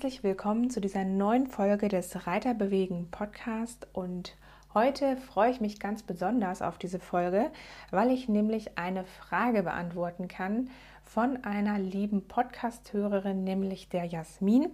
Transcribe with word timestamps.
Herzlich 0.00 0.22
willkommen 0.22 0.70
zu 0.70 0.80
dieser 0.80 1.04
neuen 1.04 1.46
Folge 1.46 1.88
des 1.88 2.26
Reiterbewegen 2.26 3.10
Podcast 3.10 3.86
und 3.92 4.34
heute 4.72 5.18
freue 5.18 5.50
ich 5.50 5.60
mich 5.60 5.78
ganz 5.78 6.02
besonders 6.02 6.62
auf 6.62 6.78
diese 6.78 6.98
Folge, 6.98 7.50
weil 7.90 8.10
ich 8.10 8.26
nämlich 8.26 8.78
eine 8.78 9.04
Frage 9.04 9.62
beantworten 9.62 10.26
kann 10.26 10.70
von 11.04 11.44
einer 11.44 11.78
lieben 11.78 12.26
Podcast-Hörerin, 12.26 13.44
nämlich 13.44 13.90
der 13.90 14.06
Jasmin. 14.06 14.70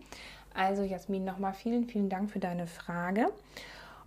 Also 0.55 0.85
Jasmin, 0.85 1.25
nochmal 1.25 1.55
vielen, 1.55 1.89
vielen 1.89 2.09
Dank 2.09 2.31
für 2.31 2.39
deine 2.39 2.69
Frage. 2.69 3.33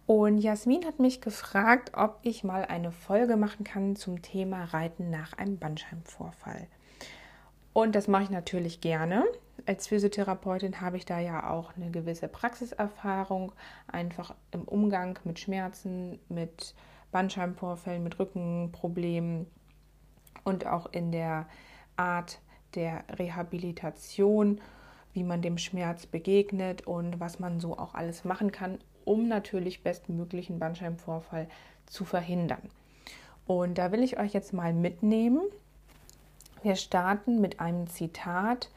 Und 0.05 0.37
Jasmin 0.37 0.85
hat 0.85 0.99
mich 0.99 1.19
gefragt, 1.19 1.91
ob 1.97 2.19
ich 2.21 2.45
mal 2.45 2.63
eine 2.63 2.93
Folge 2.93 3.35
machen 3.35 3.65
kann 3.65 3.97
zum 3.97 4.21
Thema 4.21 4.63
Reiten 4.63 5.09
nach 5.09 5.33
einem 5.33 5.57
Bandscheibenvorfall. 5.57 6.69
Und 7.73 7.95
das 7.95 8.07
mache 8.07 8.23
ich 8.23 8.29
natürlich 8.29 8.81
gerne. 8.81 9.25
Als 9.65 9.87
Physiotherapeutin 9.87 10.81
habe 10.81 10.97
ich 10.97 11.05
da 11.05 11.19
ja 11.19 11.49
auch 11.49 11.75
eine 11.75 11.91
gewisse 11.91 12.27
Praxiserfahrung, 12.27 13.51
einfach 13.87 14.33
im 14.51 14.63
Umgang 14.63 15.19
mit 15.23 15.39
Schmerzen, 15.39 16.19
mit 16.29 16.73
Bandscheibenvorfällen, 17.11 18.03
mit 18.03 18.19
Rückenproblemen 18.19 19.47
und 20.43 20.65
auch 20.65 20.91
in 20.91 21.11
der 21.11 21.47
Art 21.97 22.39
der 22.75 23.03
Rehabilitation, 23.09 24.61
wie 25.13 25.23
man 25.23 25.41
dem 25.41 25.57
Schmerz 25.57 26.05
begegnet 26.05 26.87
und 26.87 27.19
was 27.19 27.39
man 27.39 27.59
so 27.59 27.77
auch 27.77 27.93
alles 27.93 28.23
machen 28.25 28.51
kann, 28.51 28.79
um 29.05 29.27
natürlich 29.27 29.83
bestmöglichen 29.83 30.59
Bandscheibenvorfall 30.59 31.47
zu 31.85 32.05
verhindern. 32.05 32.61
Und 33.47 33.77
da 33.79 33.91
will 33.91 34.03
ich 34.03 34.19
euch 34.19 34.33
jetzt 34.33 34.53
mal 34.53 34.73
mitnehmen. 34.73 35.41
Wir 36.61 36.75
starten 36.75 37.39
mit 37.39 37.59
einem 37.59 37.87
Zitat, 37.87 38.69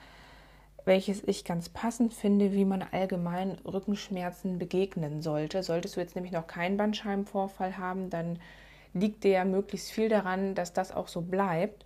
welches 0.84 1.22
ich 1.24 1.44
ganz 1.44 1.68
passend 1.68 2.14
finde, 2.14 2.52
wie 2.52 2.64
man 2.64 2.82
allgemein 2.82 3.58
Rückenschmerzen 3.64 4.58
begegnen 4.58 5.22
sollte. 5.22 5.62
Solltest 5.62 5.96
du 5.96 6.00
jetzt 6.00 6.14
nämlich 6.14 6.32
noch 6.32 6.46
keinen 6.46 6.76
Bandscheibenvorfall 6.76 7.78
haben, 7.78 8.10
dann 8.10 8.38
liegt 8.94 9.24
dir 9.24 9.32
ja 9.32 9.44
möglichst 9.44 9.90
viel 9.90 10.08
daran, 10.08 10.54
dass 10.54 10.72
das 10.72 10.92
auch 10.92 11.08
so 11.08 11.22
bleibt. 11.22 11.84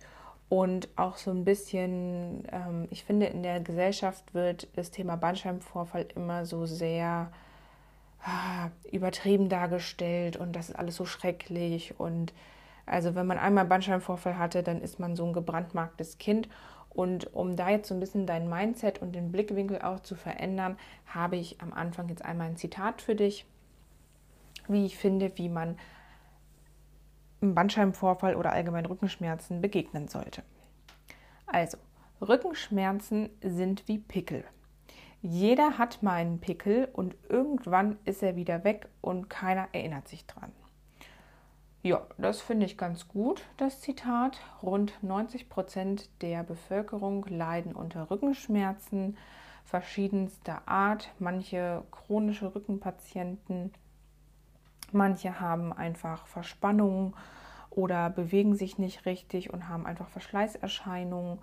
Und 0.49 0.87
auch 0.95 1.17
so 1.17 1.31
ein 1.31 1.43
bisschen, 1.43 2.47
ähm, 2.51 2.87
ich 2.89 3.03
finde, 3.03 3.25
in 3.25 3.43
der 3.43 3.59
Gesellschaft 3.59 4.33
wird 4.33 4.67
das 4.75 4.91
Thema 4.91 5.17
Bandscheibenvorfall 5.17 6.07
immer 6.15 6.45
so 6.45 6.65
sehr 6.65 7.31
ah, 8.23 8.69
übertrieben 8.91 9.49
dargestellt 9.49 10.37
und 10.37 10.55
das 10.55 10.69
ist 10.69 10.75
alles 10.75 10.95
so 10.95 11.05
schrecklich. 11.05 11.99
Und 11.99 12.33
also 12.87 13.15
wenn 13.15 13.27
man 13.27 13.37
einmal 13.37 13.65
Bandscheibenvorfall 13.65 14.37
hatte, 14.37 14.63
dann 14.63 14.81
ist 14.81 14.99
man 14.99 15.15
so 15.15 15.25
ein 15.25 15.33
gebrandmarktes 15.33 16.17
Kind. 16.17 16.49
Und 16.89 17.31
um 17.35 17.55
da 17.55 17.69
jetzt 17.69 17.89
so 17.89 17.93
ein 17.93 17.99
bisschen 17.99 18.25
dein 18.25 18.49
Mindset 18.49 19.01
und 19.01 19.13
den 19.13 19.31
Blickwinkel 19.31 19.81
auch 19.81 19.99
zu 19.99 20.15
verändern, 20.15 20.77
habe 21.05 21.35
ich 21.35 21.61
am 21.61 21.73
Anfang 21.73 22.09
jetzt 22.09 22.25
einmal 22.25 22.47
ein 22.47 22.57
Zitat 22.57 23.01
für 23.01 23.13
dich, 23.13 23.45
wie 24.67 24.85
ich 24.85 24.97
finde, 24.97 25.31
wie 25.37 25.49
man 25.49 25.77
einem 27.41 27.53
Bandscheibenvorfall 27.53 28.35
oder 28.35 28.51
allgemein 28.51 28.85
Rückenschmerzen 28.85 29.61
begegnen 29.61 30.07
sollte. 30.07 30.41
Also, 31.45 31.77
Rückenschmerzen 32.19 33.29
sind 33.41 33.87
wie 33.87 33.99
Pickel. 33.99 34.43
Jeder 35.21 35.77
hat 35.77 36.01
mal 36.01 36.15
einen 36.15 36.39
Pickel 36.39 36.89
und 36.93 37.15
irgendwann 37.29 37.97
ist 38.05 38.23
er 38.23 38.35
wieder 38.35 38.63
weg 38.63 38.87
und 39.01 39.29
keiner 39.29 39.67
erinnert 39.71 40.07
sich 40.07 40.25
dran. 40.25 40.51
Ja, 41.83 42.05
das 42.17 42.41
finde 42.41 42.65
ich 42.65 42.77
ganz 42.77 43.07
gut, 43.07 43.43
das 43.57 43.81
Zitat. 43.81 44.39
Rund 44.61 44.93
90 45.01 45.47
Prozent 45.47 46.09
der 46.21 46.43
Bevölkerung 46.43 47.25
leiden 47.29 47.73
unter 47.73 48.09
Rückenschmerzen 48.09 49.17
verschiedenster 49.63 50.67
Art. 50.67 51.11
Manche 51.19 51.83
chronische 51.91 52.55
Rückenpatienten, 52.55 53.73
manche 54.91 55.39
haben 55.39 55.71
einfach 55.71 56.25
Verspannungen 56.25 57.13
oder 57.69 58.09
bewegen 58.09 58.55
sich 58.55 58.79
nicht 58.79 59.05
richtig 59.05 59.53
und 59.53 59.69
haben 59.69 59.85
einfach 59.85 60.09
Verschleißerscheinungen 60.09 61.39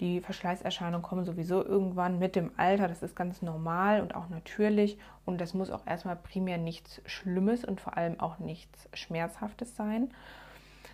die 0.00 0.20
Verschleißerscheinungen 0.20 1.02
kommen 1.02 1.24
sowieso 1.24 1.64
irgendwann 1.64 2.18
mit 2.18 2.36
dem 2.36 2.50
Alter. 2.56 2.88
Das 2.88 3.02
ist 3.02 3.14
ganz 3.14 3.42
normal 3.42 4.00
und 4.00 4.14
auch 4.14 4.28
natürlich. 4.28 4.98
Und 5.24 5.40
das 5.40 5.54
muss 5.54 5.70
auch 5.70 5.86
erstmal 5.86 6.16
primär 6.16 6.58
nichts 6.58 7.00
Schlimmes 7.06 7.64
und 7.64 7.80
vor 7.80 7.96
allem 7.96 8.18
auch 8.20 8.38
nichts 8.38 8.88
Schmerzhaftes 8.92 9.76
sein. 9.76 10.12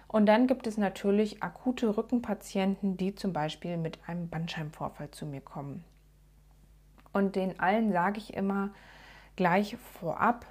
Und 0.08 0.26
dann 0.26 0.46
gibt 0.46 0.66
es 0.66 0.78
natürlich 0.78 1.42
akute 1.42 1.96
Rückenpatienten, 1.96 2.96
die 2.96 3.14
zum 3.14 3.32
Beispiel 3.32 3.76
mit 3.76 3.98
einem 4.06 4.28
Bandscheibenvorfall 4.28 5.10
zu 5.10 5.26
mir 5.26 5.42
kommen. 5.42 5.84
Und 7.12 7.36
den 7.36 7.60
allen 7.60 7.92
sage 7.92 8.18
ich 8.18 8.34
immer 8.34 8.70
gleich 9.36 9.76
vorab, 9.76 10.46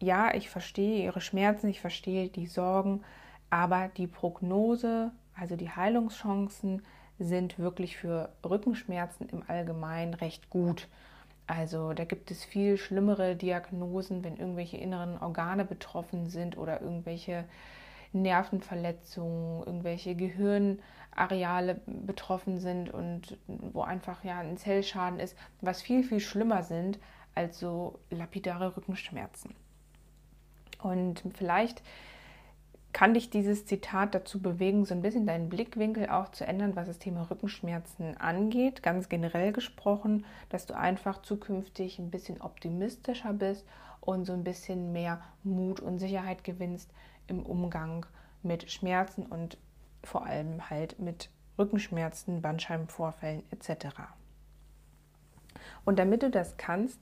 ja, 0.00 0.34
ich 0.34 0.50
verstehe 0.50 1.04
ihre 1.04 1.20
Schmerzen, 1.20 1.68
ich 1.68 1.80
verstehe 1.80 2.28
die 2.28 2.46
Sorgen, 2.46 3.02
aber 3.50 3.88
die 3.96 4.06
Prognose, 4.06 5.12
also 5.38 5.56
die 5.56 5.70
Heilungschancen, 5.70 6.82
sind 7.24 7.58
wirklich 7.58 7.96
für 7.96 8.30
Rückenschmerzen 8.44 9.28
im 9.28 9.42
Allgemeinen 9.46 10.14
recht 10.14 10.50
gut. 10.50 10.88
Also 11.46 11.92
da 11.92 12.04
gibt 12.04 12.30
es 12.30 12.44
viel 12.44 12.76
schlimmere 12.76 13.36
Diagnosen, 13.36 14.24
wenn 14.24 14.36
irgendwelche 14.36 14.76
inneren 14.76 15.18
Organe 15.18 15.64
betroffen 15.64 16.28
sind 16.28 16.56
oder 16.56 16.80
irgendwelche 16.80 17.44
Nervenverletzungen, 18.12 19.64
irgendwelche 19.64 20.14
Gehirnareale 20.14 21.80
betroffen 21.86 22.58
sind 22.58 22.90
und 22.90 23.38
wo 23.46 23.82
einfach 23.82 24.22
ja 24.24 24.38
ein 24.38 24.56
Zellschaden 24.56 25.18
ist, 25.18 25.36
was 25.60 25.82
viel, 25.82 26.04
viel 26.04 26.20
schlimmer 26.20 26.62
sind 26.62 26.98
als 27.34 27.58
so 27.58 27.98
lapidare 28.10 28.76
Rückenschmerzen. 28.76 29.54
Und 30.82 31.22
vielleicht 31.34 31.82
kann 32.92 33.14
dich 33.14 33.30
dieses 33.30 33.64
Zitat 33.64 34.14
dazu 34.14 34.40
bewegen, 34.40 34.84
so 34.84 34.94
ein 34.94 35.02
bisschen 35.02 35.26
deinen 35.26 35.48
Blickwinkel 35.48 36.08
auch 36.10 36.30
zu 36.30 36.46
ändern, 36.46 36.76
was 36.76 36.88
das 36.88 36.98
Thema 36.98 37.30
Rückenschmerzen 37.30 38.16
angeht, 38.18 38.82
ganz 38.82 39.08
generell 39.08 39.52
gesprochen, 39.52 40.26
dass 40.50 40.66
du 40.66 40.76
einfach 40.76 41.22
zukünftig 41.22 41.98
ein 41.98 42.10
bisschen 42.10 42.40
optimistischer 42.40 43.32
bist 43.32 43.66
und 44.00 44.26
so 44.26 44.32
ein 44.32 44.44
bisschen 44.44 44.92
mehr 44.92 45.22
Mut 45.42 45.80
und 45.80 46.00
Sicherheit 46.00 46.44
gewinnst 46.44 46.90
im 47.28 47.44
Umgang 47.46 48.04
mit 48.42 48.70
Schmerzen 48.70 49.24
und 49.24 49.56
vor 50.04 50.26
allem 50.26 50.68
halt 50.68 50.98
mit 50.98 51.30
Rückenschmerzen, 51.58 52.42
Bandscheibenvorfällen 52.42 53.42
etc. 53.50 53.86
Und 55.84 55.98
damit 55.98 56.22
du 56.22 56.30
das 56.30 56.56
kannst, 56.56 56.98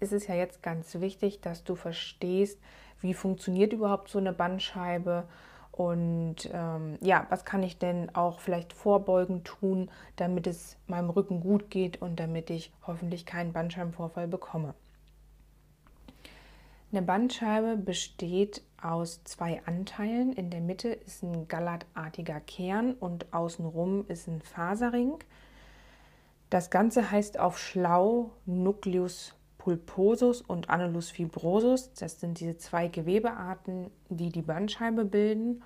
ist 0.00 0.12
es 0.12 0.26
ja 0.26 0.34
jetzt 0.34 0.62
ganz 0.62 1.00
wichtig, 1.00 1.40
dass 1.40 1.64
du 1.64 1.74
verstehst, 1.74 2.58
wie 3.02 3.14
funktioniert 3.14 3.72
überhaupt 3.72 4.08
so 4.08 4.18
eine 4.18 4.32
Bandscheibe 4.32 5.24
und 5.72 6.50
ähm, 6.52 6.98
ja, 7.00 7.26
was 7.30 7.44
kann 7.44 7.62
ich 7.62 7.78
denn 7.78 8.14
auch 8.14 8.40
vielleicht 8.40 8.74
vorbeugend 8.74 9.46
tun, 9.46 9.90
damit 10.16 10.46
es 10.46 10.76
meinem 10.86 11.10
Rücken 11.10 11.40
gut 11.40 11.70
geht 11.70 12.00
und 12.02 12.20
damit 12.20 12.50
ich 12.50 12.72
hoffentlich 12.86 13.24
keinen 13.24 13.52
Bandscheibenvorfall 13.52 14.28
bekomme. 14.28 14.74
Eine 16.92 17.00
Bandscheibe 17.00 17.78
besteht 17.78 18.60
aus 18.82 19.24
zwei 19.24 19.62
Anteilen. 19.64 20.34
In 20.34 20.50
der 20.50 20.60
Mitte 20.60 20.88
ist 20.90 21.22
ein 21.22 21.48
gallertartiger 21.48 22.40
Kern 22.40 22.92
und 22.92 23.32
außenrum 23.32 24.04
ist 24.08 24.28
ein 24.28 24.42
Faserring. 24.42 25.14
Das 26.50 26.68
Ganze 26.68 27.10
heißt 27.10 27.40
auf 27.40 27.58
schlau 27.58 28.30
Nucleus 28.44 29.34
pulposus 29.62 30.40
und 30.40 30.70
Annulus 30.70 31.10
fibrosus. 31.10 31.92
Das 31.92 32.18
sind 32.18 32.40
diese 32.40 32.56
zwei 32.56 32.88
Gewebearten, 32.88 33.92
die 34.08 34.30
die 34.30 34.42
Bandscheibe 34.42 35.04
bilden. 35.04 35.62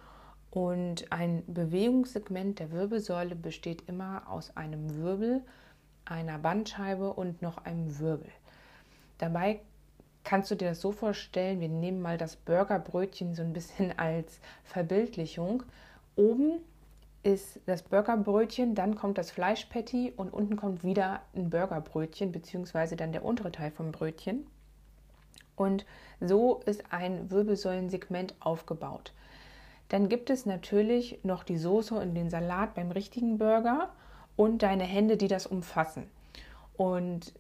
Und 0.51 1.11
ein 1.11 1.43
Bewegungssegment 1.47 2.59
der 2.59 2.73
Wirbelsäule 2.73 3.35
besteht 3.35 3.89
immer 3.89 4.25
aus 4.29 4.55
einem 4.55 4.97
Wirbel, 4.97 5.43
einer 6.05 6.39
Bandscheibe 6.39 7.15
und 7.15 7.41
noch 7.41 7.65
einem 7.65 7.99
Wirbel. 7.99 8.29
Dabei 9.17 9.61
kannst 10.25 10.51
du 10.51 10.57
dir 10.57 10.71
das 10.71 10.83
so 10.83 10.93
vorstellen, 10.93 11.61
wir 11.61 11.71
nehmen 11.71 12.03
mal 12.03 12.19
das 12.19 12.37
Burgerbrötchen 12.37 13.35
so 13.35 13.43
ein 13.43 13.55
bisschen 13.55 13.93
als 13.99 14.41
Verbildlichung. 14.65 15.63
Oben 16.17 16.61
ist 17.27 17.59
das 17.67 17.83
Burgerbrötchen, 17.83 18.77
dann 18.77 18.95
kommt 18.95 19.19
das 19.19 19.33
Fleischpatty 19.33 20.13
und 20.17 20.33
unten 20.33 20.55
kommt 20.55 20.85
wieder 20.85 21.23
ein 21.35 21.51
Burgerbrötchen, 21.51 22.31
beziehungsweise 22.31 22.95
dann 22.95 23.11
der 23.11 23.25
untere 23.25 23.51
Teil 23.51 23.73
vom 23.73 23.91
Brötchen. 23.91 24.47
Und 25.57 25.85
so 26.21 26.61
ist 26.67 26.85
ein 26.93 27.29
Wirbelsäulensegment 27.29 28.37
aufgebaut. 28.39 29.13
Dann 29.89 30.09
gibt 30.09 30.31
es 30.31 30.47
natürlich 30.47 31.19
noch 31.25 31.43
die 31.43 31.57
Soße 31.57 31.97
und 31.97 32.15
den 32.15 32.31
Salat 32.31 32.75
beim 32.77 32.93
richtigen 32.93 33.39
Burger 33.39 33.91
und 34.37 34.63
deine 34.63 34.85
Hände, 34.85 35.17
die 35.17 35.29
das 35.29 35.49
umfassen. 35.49 36.07
Und 36.77 37.33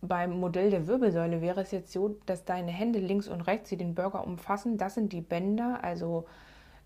beim 0.00 0.40
Modell 0.40 0.70
der 0.70 0.88
Wirbelsäule 0.88 1.40
wäre 1.40 1.60
es 1.60 1.70
jetzt 1.70 1.92
so, 1.92 2.16
dass 2.26 2.44
deine 2.44 2.72
Hände 2.72 2.98
links 2.98 3.28
und 3.28 3.42
rechts, 3.42 3.68
die 3.68 3.76
den 3.76 3.94
Burger 3.94 4.26
umfassen, 4.26 4.78
das 4.78 4.96
sind 4.96 5.12
die 5.12 5.20
Bänder, 5.20 5.84
also 5.84 6.26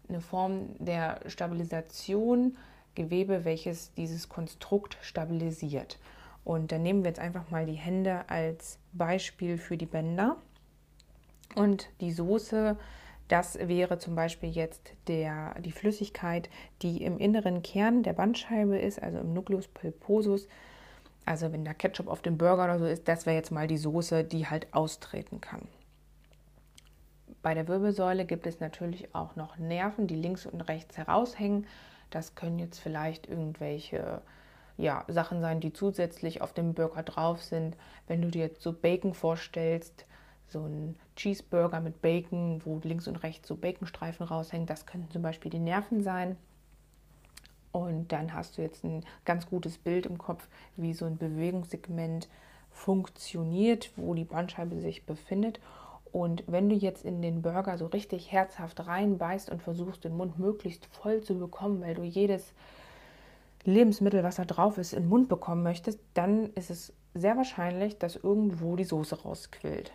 eine 0.09 0.21
Form 0.21 0.75
der 0.79 1.21
Stabilisation, 1.27 2.57
Gewebe, 2.95 3.45
welches 3.45 3.95
dieses 3.95 4.29
Konstrukt 4.29 4.99
stabilisiert. 5.01 5.99
Und 6.45 6.73
dann 6.73 6.83
nehmen 6.83 7.03
wir 7.05 7.09
jetzt 7.09 7.21
einfach 7.21 7.51
mal 7.51 7.67
die 7.67 7.73
Hände 7.73 8.29
als 8.29 8.79
Beispiel 8.93 9.59
für 9.59 9.77
die 9.77 9.87
Bänder. 9.87 10.37
Und 11.55 11.89
die 12.01 12.13
Soße, 12.13 12.77
das 13.29 13.59
wäre 13.59 13.99
zum 13.99 14.15
Beispiel 14.15 14.51
jetzt 14.51 14.93
der, 15.07 15.55
die 15.61 15.73
Flüssigkeit, 15.73 16.51
die 16.83 17.03
im 17.03 17.19
inneren 17.19 17.63
Kern 17.63 18.03
der 18.03 18.13
Bandscheibe 18.13 18.79
ist, 18.79 19.03
also 19.03 19.19
im 19.19 19.33
Nucleus 19.33 19.69
pulposus. 19.69 20.49
Also 21.25 21.53
wenn 21.53 21.65
da 21.65 21.73
Ketchup 21.73 22.09
auf 22.09 22.21
dem 22.21 22.37
Burger 22.37 22.65
oder 22.65 22.79
so 22.79 22.87
ist, 22.87 23.07
das 23.07 23.27
wäre 23.27 23.37
jetzt 23.37 23.53
mal 23.53 23.69
die 23.69 23.79
Soße, 23.79 24.25
die 24.25 24.49
halt 24.49 24.75
austreten 24.75 25.41
kann. 25.41 25.69
Bei 27.43 27.55
der 27.55 27.67
Wirbelsäule 27.69 28.25
gibt 28.25 28.47
es 28.47 28.61
natürlich 28.61 29.15
auch 29.15 29.37
noch 29.37 29.59
Nerven, 29.59 30.07
die 30.07 30.15
links 30.15 30.47
und 30.47 30.61
rechts 30.63 30.97
heraushängen. 30.97 31.67
Das 32.11 32.35
können 32.35 32.59
jetzt 32.59 32.79
vielleicht 32.79 33.27
irgendwelche 33.27 34.23
ja, 34.77 35.05
Sachen 35.09 35.41
sein, 35.41 35.61
die 35.61 35.73
zusätzlich 35.73 36.41
auf 36.41 36.53
dem 36.53 36.75
Burger 36.75 37.03
drauf 37.03 37.43
sind. 37.43 37.77
Wenn 38.07 38.23
du 38.23 38.29
dir 38.29 38.43
jetzt 38.43 38.63
so 38.63 38.73
Bacon 38.73 39.15
vorstellst, 39.15 40.07
so 40.49 40.65
ein 40.65 40.97
Cheeseburger 41.17 41.81
mit 41.81 42.01
Bacon, 42.01 42.61
wo 42.65 42.81
links 42.85 43.09
und 43.09 43.17
rechts 43.17 43.49
so 43.49 43.57
Baconstreifen 43.57 44.27
raushängen, 44.27 44.67
das 44.67 44.87
könnten 44.87 45.11
zum 45.11 45.23
Beispiel 45.23 45.51
die 45.51 45.59
Nerven 45.59 46.03
sein. 46.03 46.37
Und 47.73 48.13
dann 48.13 48.35
hast 48.35 48.59
du 48.59 48.63
jetzt 48.63 48.85
ein 48.85 49.03
ganz 49.25 49.47
gutes 49.47 49.79
Bild 49.79 50.05
im 50.05 50.19
Kopf, 50.19 50.47
wie 50.77 50.93
so 50.93 51.07
ein 51.07 51.17
Bewegungssegment 51.17 52.29
funktioniert, 52.71 53.91
wo 53.97 54.15
die 54.15 54.25
Bandscheibe 54.25 54.79
sich 54.79 55.07
befindet. 55.07 55.59
Und 56.13 56.45
wenn 56.47 56.69
du 56.69 56.75
jetzt 56.75 57.05
in 57.07 57.23
den 57.23 57.41
Burger 57.41 57.79
so 57.79 57.87
richtig 57.87 58.31
herzhaft 58.31 58.87
reinbeißt 58.87 59.51
und 59.51 59.63
versuchst, 59.63 60.05
den 60.05 60.17
Mund 60.17 60.39
möglichst 60.39 60.87
voll 60.87 61.23
zu 61.23 61.39
bekommen, 61.39 61.81
weil 61.81 61.95
du 61.95 62.03
jedes 62.03 62.53
Lebensmittel, 63.65 64.23
was 64.23 64.37
da 64.37 64.45
drauf 64.45 64.77
ist, 64.77 64.93
in 64.93 65.05
den 65.05 65.09
Mund 65.09 65.31
bekommen 65.31 65.63
möchtest, 65.63 65.99
dann 66.13 66.53
ist 66.53 66.71
es 66.71 66.93
sehr 67.15 67.37
wahrscheinlich, 67.39 67.99
dass 67.99 68.17
irgendwo 68.17 68.77
die 68.77 68.85
Soße 68.85 69.23
rausquillt. 69.23 69.93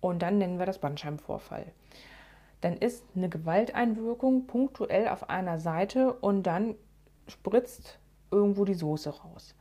Und 0.00 0.20
dann 0.20 0.36
nennen 0.36 0.58
wir 0.58 0.66
das 0.66 0.80
Bandscheibenvorfall. 0.80 1.64
Dann 2.60 2.76
ist 2.76 3.04
eine 3.16 3.30
Gewalteinwirkung 3.30 4.46
punktuell 4.46 5.08
auf 5.08 5.30
einer 5.30 5.58
Seite 5.58 6.12
und 6.12 6.42
dann 6.42 6.74
spritzt 7.26 7.98
irgendwo 8.30 8.64
die 8.66 8.74
Soße 8.74 9.10
raus. 9.10 9.54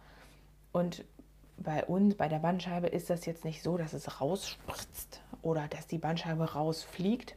Und 0.74 1.06
bei 1.58 1.86
uns, 1.86 2.16
bei 2.16 2.28
der 2.28 2.40
Bandscheibe, 2.40 2.88
ist 2.88 3.10
das 3.10 3.26
jetzt 3.26 3.46
nicht 3.46 3.64
so, 3.64 3.78
dass 3.78 3.94
es 3.94 4.20
rausspritzt 4.20 5.21
oder 5.42 5.68
dass 5.68 5.88
die 5.88 5.98
Bandscheibe 5.98 6.54
rausfliegt. 6.54 7.36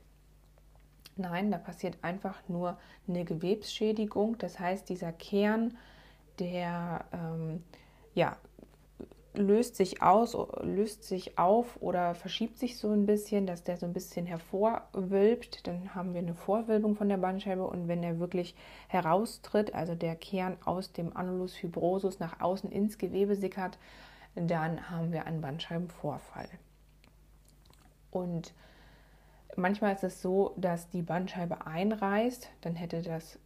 Nein, 1.16 1.50
da 1.50 1.58
passiert 1.58 1.98
einfach 2.02 2.40
nur 2.48 2.76
eine 3.06 3.24
Gewebsschädigung. 3.24 4.36
Das 4.38 4.58
heißt, 4.58 4.88
dieser 4.88 5.12
Kern, 5.12 5.76
der 6.38 7.04
ähm, 7.12 7.62
ja, 8.14 8.36
löst 9.34 9.76
sich 9.76 10.02
aus, 10.02 10.36
löst 10.62 11.04
sich 11.04 11.38
auf 11.38 11.80
oder 11.80 12.14
verschiebt 12.14 12.58
sich 12.58 12.78
so 12.78 12.90
ein 12.90 13.06
bisschen, 13.06 13.46
dass 13.46 13.64
der 13.64 13.76
so 13.76 13.86
ein 13.86 13.92
bisschen 13.92 14.26
hervorwölbt. 14.26 15.66
Dann 15.66 15.94
haben 15.94 16.14
wir 16.14 16.20
eine 16.20 16.34
Vorwölbung 16.34 16.94
von 16.94 17.08
der 17.08 17.18
Bandscheibe 17.18 17.66
und 17.66 17.88
wenn 17.88 18.02
er 18.02 18.18
wirklich 18.18 18.54
heraustritt, 18.88 19.74
also 19.74 19.94
der 19.94 20.16
Kern 20.16 20.56
aus 20.64 20.92
dem 20.92 21.16
Annulus 21.16 21.54
fibrosus 21.54 22.20
nach 22.20 22.40
außen 22.40 22.70
ins 22.70 22.98
Gewebe 22.98 23.34
sickert, 23.36 23.78
dann 24.36 24.90
haben 24.90 25.12
wir 25.12 25.26
einen 25.26 25.40
Bandscheibenvorfall. 25.40 26.48
Und 28.14 28.54
manchmal 29.56 29.92
ist 29.92 30.04
es 30.04 30.22
so, 30.22 30.54
dass 30.56 30.88
die 30.88 31.02
Bandscheibe 31.02 31.66
einreißt, 31.66 32.48
dann 32.62 32.76
hätte 32.76 33.02
das 33.02 33.38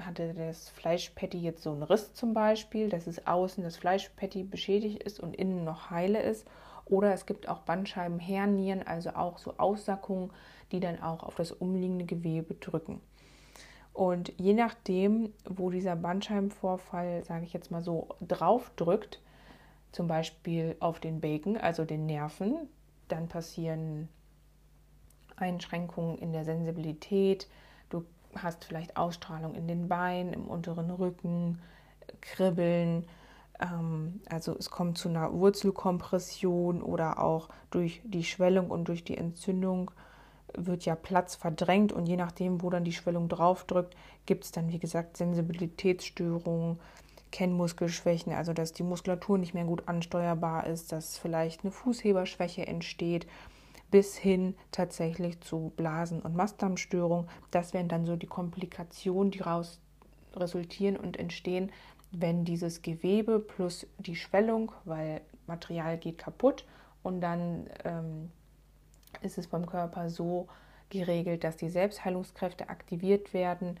hatte 0.00 0.32
das 0.32 0.68
Fleischpatty 0.68 1.38
jetzt 1.38 1.62
so 1.62 1.72
einen 1.72 1.82
Riss 1.82 2.14
zum 2.14 2.32
Beispiel, 2.32 2.88
dass 2.88 3.06
es 3.06 3.26
außen 3.26 3.64
das 3.64 3.76
Fleischpatty 3.76 4.44
beschädigt 4.44 5.02
ist 5.02 5.18
und 5.18 5.34
innen 5.34 5.64
noch 5.64 5.90
heile 5.90 6.22
ist. 6.22 6.46
Oder 6.84 7.12
es 7.12 7.26
gibt 7.26 7.48
auch 7.48 7.60
Bandscheibenhernien, 7.60 8.86
also 8.86 9.10
auch 9.10 9.38
so 9.38 9.54
Aussackungen, 9.58 10.30
die 10.72 10.80
dann 10.80 11.02
auch 11.02 11.22
auf 11.22 11.34
das 11.34 11.52
umliegende 11.52 12.04
Gewebe 12.04 12.54
drücken. 12.54 13.00
Und 13.92 14.32
je 14.38 14.54
nachdem, 14.54 15.32
wo 15.44 15.70
dieser 15.70 15.96
Bandscheibenvorfall, 15.96 17.24
sage 17.24 17.44
ich 17.44 17.52
jetzt 17.52 17.70
mal 17.70 17.82
so, 17.82 18.08
drauf 18.20 18.70
drückt, 18.76 19.20
zum 19.90 20.06
Beispiel 20.06 20.76
auf 20.78 21.00
den 21.00 21.20
Bacon, 21.20 21.56
also 21.56 21.84
den 21.84 22.06
Nerven, 22.06 22.68
dann 23.08 23.28
passieren 23.28 24.08
Einschränkungen 25.36 26.18
in 26.18 26.32
der 26.32 26.44
Sensibilität, 26.44 27.48
hast 28.34 28.64
vielleicht 28.64 28.96
Ausstrahlung 28.96 29.54
in 29.54 29.66
den 29.66 29.88
Beinen, 29.88 30.32
im 30.32 30.46
unteren 30.46 30.90
Rücken, 30.90 31.60
Kribbeln. 32.20 33.06
Ähm, 33.60 34.20
also 34.28 34.56
es 34.58 34.70
kommt 34.70 34.98
zu 34.98 35.08
einer 35.08 35.32
Wurzelkompression 35.32 36.82
oder 36.82 37.22
auch 37.22 37.48
durch 37.70 38.00
die 38.04 38.24
Schwellung 38.24 38.70
und 38.70 38.88
durch 38.88 39.04
die 39.04 39.16
Entzündung 39.16 39.90
wird 40.54 40.84
ja 40.86 40.94
Platz 40.94 41.34
verdrängt 41.34 41.92
und 41.92 42.06
je 42.06 42.16
nachdem, 42.16 42.62
wo 42.62 42.70
dann 42.70 42.84
die 42.84 42.92
Schwellung 42.92 43.28
draufdrückt, 43.28 43.94
gibt 44.24 44.44
es 44.44 44.52
dann, 44.52 44.70
wie 44.70 44.78
gesagt, 44.78 45.18
Sensibilitätsstörungen, 45.18 46.78
Kennmuskelschwächen, 47.30 48.32
also 48.32 48.52
dass 48.52 48.72
die 48.72 48.82
Muskulatur 48.82 49.38
nicht 49.38 49.54
mehr 49.54 49.64
gut 49.64 49.86
ansteuerbar 49.86 50.66
ist, 50.66 50.92
dass 50.92 51.18
vielleicht 51.18 51.62
eine 51.62 51.72
Fußheberschwäche 51.72 52.66
entsteht 52.66 53.26
bis 53.90 54.16
hin 54.16 54.54
tatsächlich 54.70 55.40
zu 55.40 55.72
Blasen- 55.76 56.22
und 56.22 56.36
Mastdarmstörungen. 56.36 57.28
Das 57.50 57.72
wären 57.72 57.88
dann 57.88 58.04
so 58.04 58.16
die 58.16 58.26
Komplikationen, 58.26 59.30
die 59.30 59.38
daraus 59.38 59.80
resultieren 60.34 60.96
und 60.96 61.18
entstehen, 61.18 61.72
wenn 62.10 62.44
dieses 62.44 62.82
Gewebe 62.82 63.38
plus 63.38 63.86
die 63.98 64.16
Schwellung, 64.16 64.72
weil 64.84 65.20
Material 65.46 65.98
geht 65.98 66.18
kaputt 66.18 66.66
und 67.02 67.20
dann 67.20 67.68
ähm, 67.84 68.30
ist 69.22 69.38
es 69.38 69.46
beim 69.46 69.66
Körper 69.66 70.10
so 70.10 70.48
geregelt, 70.90 71.44
dass 71.44 71.56
die 71.56 71.68
Selbstheilungskräfte 71.68 72.68
aktiviert 72.68 73.34
werden. 73.34 73.78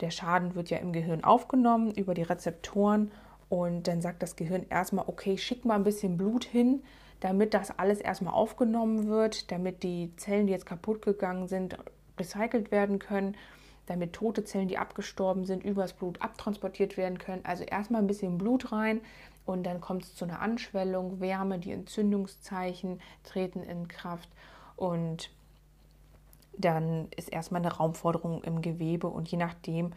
Der 0.00 0.10
Schaden 0.10 0.54
wird 0.54 0.70
ja 0.70 0.78
im 0.78 0.92
Gehirn 0.92 1.24
aufgenommen 1.24 1.92
über 1.92 2.14
die 2.14 2.22
Rezeptoren 2.22 3.10
und 3.48 3.88
dann 3.88 4.00
sagt 4.00 4.22
das 4.22 4.36
Gehirn 4.36 4.64
erstmal, 4.70 5.06
okay, 5.08 5.36
schick 5.36 5.64
mal 5.64 5.74
ein 5.74 5.84
bisschen 5.84 6.16
Blut 6.16 6.44
hin, 6.44 6.82
damit 7.20 7.52
das 7.52 7.78
alles 7.78 8.00
erstmal 8.00 8.32
aufgenommen 8.32 9.08
wird, 9.08 9.50
damit 9.50 9.82
die 9.82 10.14
Zellen, 10.16 10.46
die 10.46 10.52
jetzt 10.52 10.66
kaputt 10.66 11.02
gegangen 11.02 11.48
sind, 11.48 11.76
recycelt 12.18 12.70
werden 12.70 12.98
können, 12.98 13.36
damit 13.86 14.12
tote 14.12 14.44
Zellen, 14.44 14.68
die 14.68 14.78
abgestorben 14.78 15.44
sind, 15.44 15.64
übers 15.64 15.92
Blut 15.92 16.22
abtransportiert 16.22 16.96
werden 16.96 17.18
können. 17.18 17.44
Also 17.44 17.64
erstmal 17.64 18.00
ein 18.00 18.06
bisschen 18.06 18.38
Blut 18.38 18.72
rein 18.72 19.00
und 19.44 19.64
dann 19.64 19.80
kommt 19.80 20.04
es 20.04 20.14
zu 20.14 20.24
einer 20.24 20.40
Anschwellung, 20.40 21.20
Wärme, 21.20 21.58
die 21.58 21.72
Entzündungszeichen 21.72 23.00
treten 23.24 23.62
in 23.64 23.88
Kraft 23.88 24.28
und 24.76 25.30
dann 26.56 27.08
ist 27.16 27.32
erstmal 27.32 27.60
eine 27.60 27.72
Raumforderung 27.72 28.42
im 28.44 28.62
Gewebe 28.62 29.08
und 29.08 29.28
je 29.28 29.38
nachdem, 29.38 29.92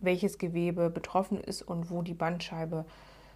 welches 0.00 0.38
Gewebe 0.38 0.90
betroffen 0.90 1.40
ist 1.40 1.62
und 1.62 1.90
wo 1.90 2.02
die 2.02 2.14
Bandscheibe 2.14 2.84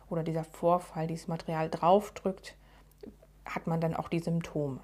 oder 0.09 0.23
dieser 0.23 0.45
Vorfall, 0.45 1.07
dieses 1.07 1.29
Material 1.29 1.69
draufdrückt, 1.69 2.57
hat 3.45 3.67
man 3.67 3.81
dann 3.81 3.95
auch 3.95 4.09
die 4.09 4.21
Symptome. 4.21 4.81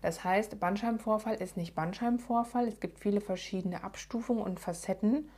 Das 0.00 0.22
heißt, 0.22 0.60
Bandscheibenvorfall 0.60 1.34
ist 1.36 1.56
nicht 1.56 1.74
Bandscheibenvorfall. 1.74 2.68
Es 2.68 2.78
gibt 2.78 3.00
viele 3.00 3.20
verschiedene 3.20 3.82
Abstufungen 3.82 4.42
und 4.42 4.60
Facetten. 4.60 5.28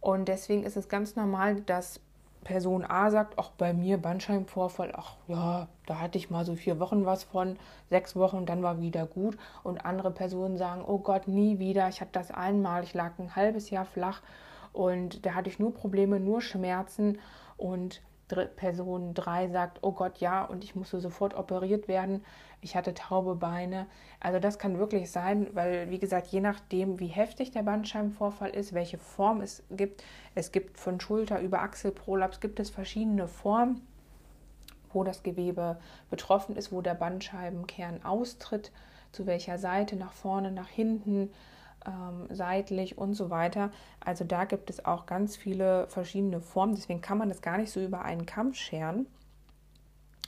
Und 0.00 0.28
deswegen 0.28 0.62
ist 0.62 0.76
es 0.76 0.88
ganz 0.88 1.16
normal, 1.16 1.60
dass 1.62 2.00
Person 2.46 2.84
A 2.84 3.10
sagt, 3.10 3.38
auch 3.38 3.50
bei 3.50 3.72
mir 3.74 3.98
Bandscheibenvorfall, 3.98 4.92
ach 4.96 5.16
ja, 5.26 5.66
da 5.84 5.98
hatte 5.98 6.16
ich 6.16 6.30
mal 6.30 6.44
so 6.44 6.54
vier 6.54 6.78
Wochen 6.78 7.04
was 7.04 7.24
von, 7.24 7.58
sechs 7.90 8.14
Wochen, 8.14 8.46
dann 8.46 8.62
war 8.62 8.80
wieder 8.80 9.04
gut. 9.04 9.36
Und 9.64 9.84
andere 9.84 10.12
Personen 10.12 10.56
sagen, 10.56 10.84
oh 10.86 10.98
Gott, 10.98 11.26
nie 11.26 11.58
wieder, 11.58 11.88
ich 11.88 12.00
hatte 12.00 12.12
das 12.12 12.30
einmal, 12.30 12.84
ich 12.84 12.94
lag 12.94 13.18
ein 13.18 13.34
halbes 13.34 13.70
Jahr 13.70 13.84
flach 13.84 14.22
und 14.72 15.26
da 15.26 15.34
hatte 15.34 15.50
ich 15.50 15.58
nur 15.58 15.74
Probleme, 15.74 16.20
nur 16.20 16.40
Schmerzen. 16.40 17.18
Und 17.56 18.00
Person 18.28 19.14
3 19.14 19.48
sagt, 19.48 19.78
oh 19.82 19.92
Gott, 19.92 20.18
ja, 20.18 20.44
und 20.44 20.64
ich 20.64 20.74
musste 20.74 21.00
sofort 21.00 21.34
operiert 21.34 21.86
werden, 21.86 22.24
ich 22.60 22.74
hatte 22.74 22.94
taube 22.94 23.36
Beine. 23.36 23.86
Also 24.18 24.40
das 24.40 24.58
kann 24.58 24.78
wirklich 24.78 25.10
sein, 25.10 25.48
weil, 25.54 25.90
wie 25.90 25.98
gesagt, 25.98 26.26
je 26.28 26.40
nachdem, 26.40 26.98
wie 26.98 27.06
heftig 27.06 27.52
der 27.52 27.62
Bandscheibenvorfall 27.62 28.50
ist, 28.50 28.72
welche 28.72 28.98
Form 28.98 29.40
es 29.40 29.62
gibt, 29.70 30.02
es 30.34 30.50
gibt 30.50 30.78
von 30.78 30.98
Schulter 31.00 31.40
über 31.40 31.60
Achselprolaps, 31.60 32.40
gibt 32.40 32.58
es 32.58 32.70
verschiedene 32.70 33.28
Formen, 33.28 33.86
wo 34.92 35.04
das 35.04 35.22
Gewebe 35.22 35.78
betroffen 36.10 36.56
ist, 36.56 36.72
wo 36.72 36.80
der 36.80 36.94
Bandscheibenkern 36.94 38.04
austritt, 38.04 38.72
zu 39.12 39.26
welcher 39.26 39.58
Seite, 39.58 39.94
nach 39.94 40.12
vorne, 40.12 40.50
nach 40.50 40.68
hinten, 40.68 41.30
ähm, 41.86 42.26
seitlich 42.30 42.98
und 42.98 43.14
so 43.14 43.30
weiter. 43.30 43.70
Also 44.00 44.24
da 44.24 44.44
gibt 44.44 44.70
es 44.70 44.84
auch 44.84 45.06
ganz 45.06 45.36
viele 45.36 45.86
verschiedene 45.88 46.40
Formen. 46.40 46.74
Deswegen 46.74 47.00
kann 47.00 47.18
man 47.18 47.28
das 47.28 47.42
gar 47.42 47.58
nicht 47.58 47.70
so 47.70 47.80
über 47.80 48.02
einen 48.02 48.26
Kamm 48.26 48.54
scheren. 48.54 49.06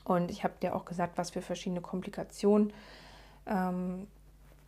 Und 0.05 0.31
ich 0.31 0.45
habe 0.45 0.55
dir 0.63 0.75
auch 0.75 0.85
gesagt, 0.85 1.19
was 1.19 1.31
für 1.31 1.43
verschiedene 1.43 1.81
Komplikationen 1.81 2.73
ähm, 3.47 4.07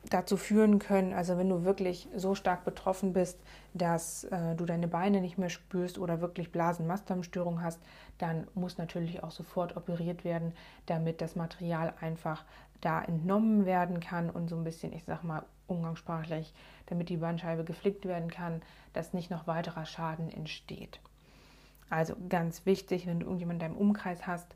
dazu 0.09 0.37
führen 0.37 0.79
können. 0.79 1.13
Also 1.13 1.37
wenn 1.37 1.49
du 1.49 1.65
wirklich 1.65 2.09
so 2.17 2.35
stark 2.35 2.65
betroffen 2.65 3.13
bist, 3.13 3.39
dass 3.75 4.25
äh, 4.25 4.55
du 4.55 4.65
deine 4.65 4.89
Beine 4.89 5.21
nicht 5.21 5.39
mehr 5.39 5.51
spürst 5.51 5.99
oder 5.99 6.21
wirklich 6.21 6.53
Blasen-Mastdarmstörung 6.53 7.63
hast, 7.63 7.81
dann 8.19 8.47
muss 8.55 8.79
natürlich 8.79 9.23
auch 9.23 9.31
sofort 9.31 9.77
operiert 9.77 10.25
werden, 10.25 10.53
damit 10.87 11.21
das 11.21 11.37
Material 11.37 11.93
einfach 12.01 12.45
da 12.81 13.03
entnommen 13.03 13.67
werden 13.67 14.01
kann 14.01 14.31
und 14.31 14.49
so 14.49 14.57
ein 14.57 14.65
bisschen, 14.65 14.93
ich 14.93 15.05
sag 15.05 15.23
mal, 15.23 15.45
umgangssprachlich, 15.67 16.53
damit 16.87 17.11
die 17.11 17.19
Bandscheibe 17.19 17.65
geflickt 17.65 18.07
werden 18.07 18.31
kann, 18.31 18.63
dass 18.95 19.13
nicht 19.13 19.31
noch 19.31 19.47
weiterer 19.47 19.85
Schaden 19.85 20.31
entsteht. 20.31 20.99
Also 21.91 22.15
ganz 22.29 22.67
wichtig, 22.67 23.07
wenn 23.07 23.21
du 23.21 23.27
irgendjemanden 23.27 23.67
in 23.67 23.73
deinem 23.73 23.81
Umkreis 23.81 24.27
hast, 24.27 24.55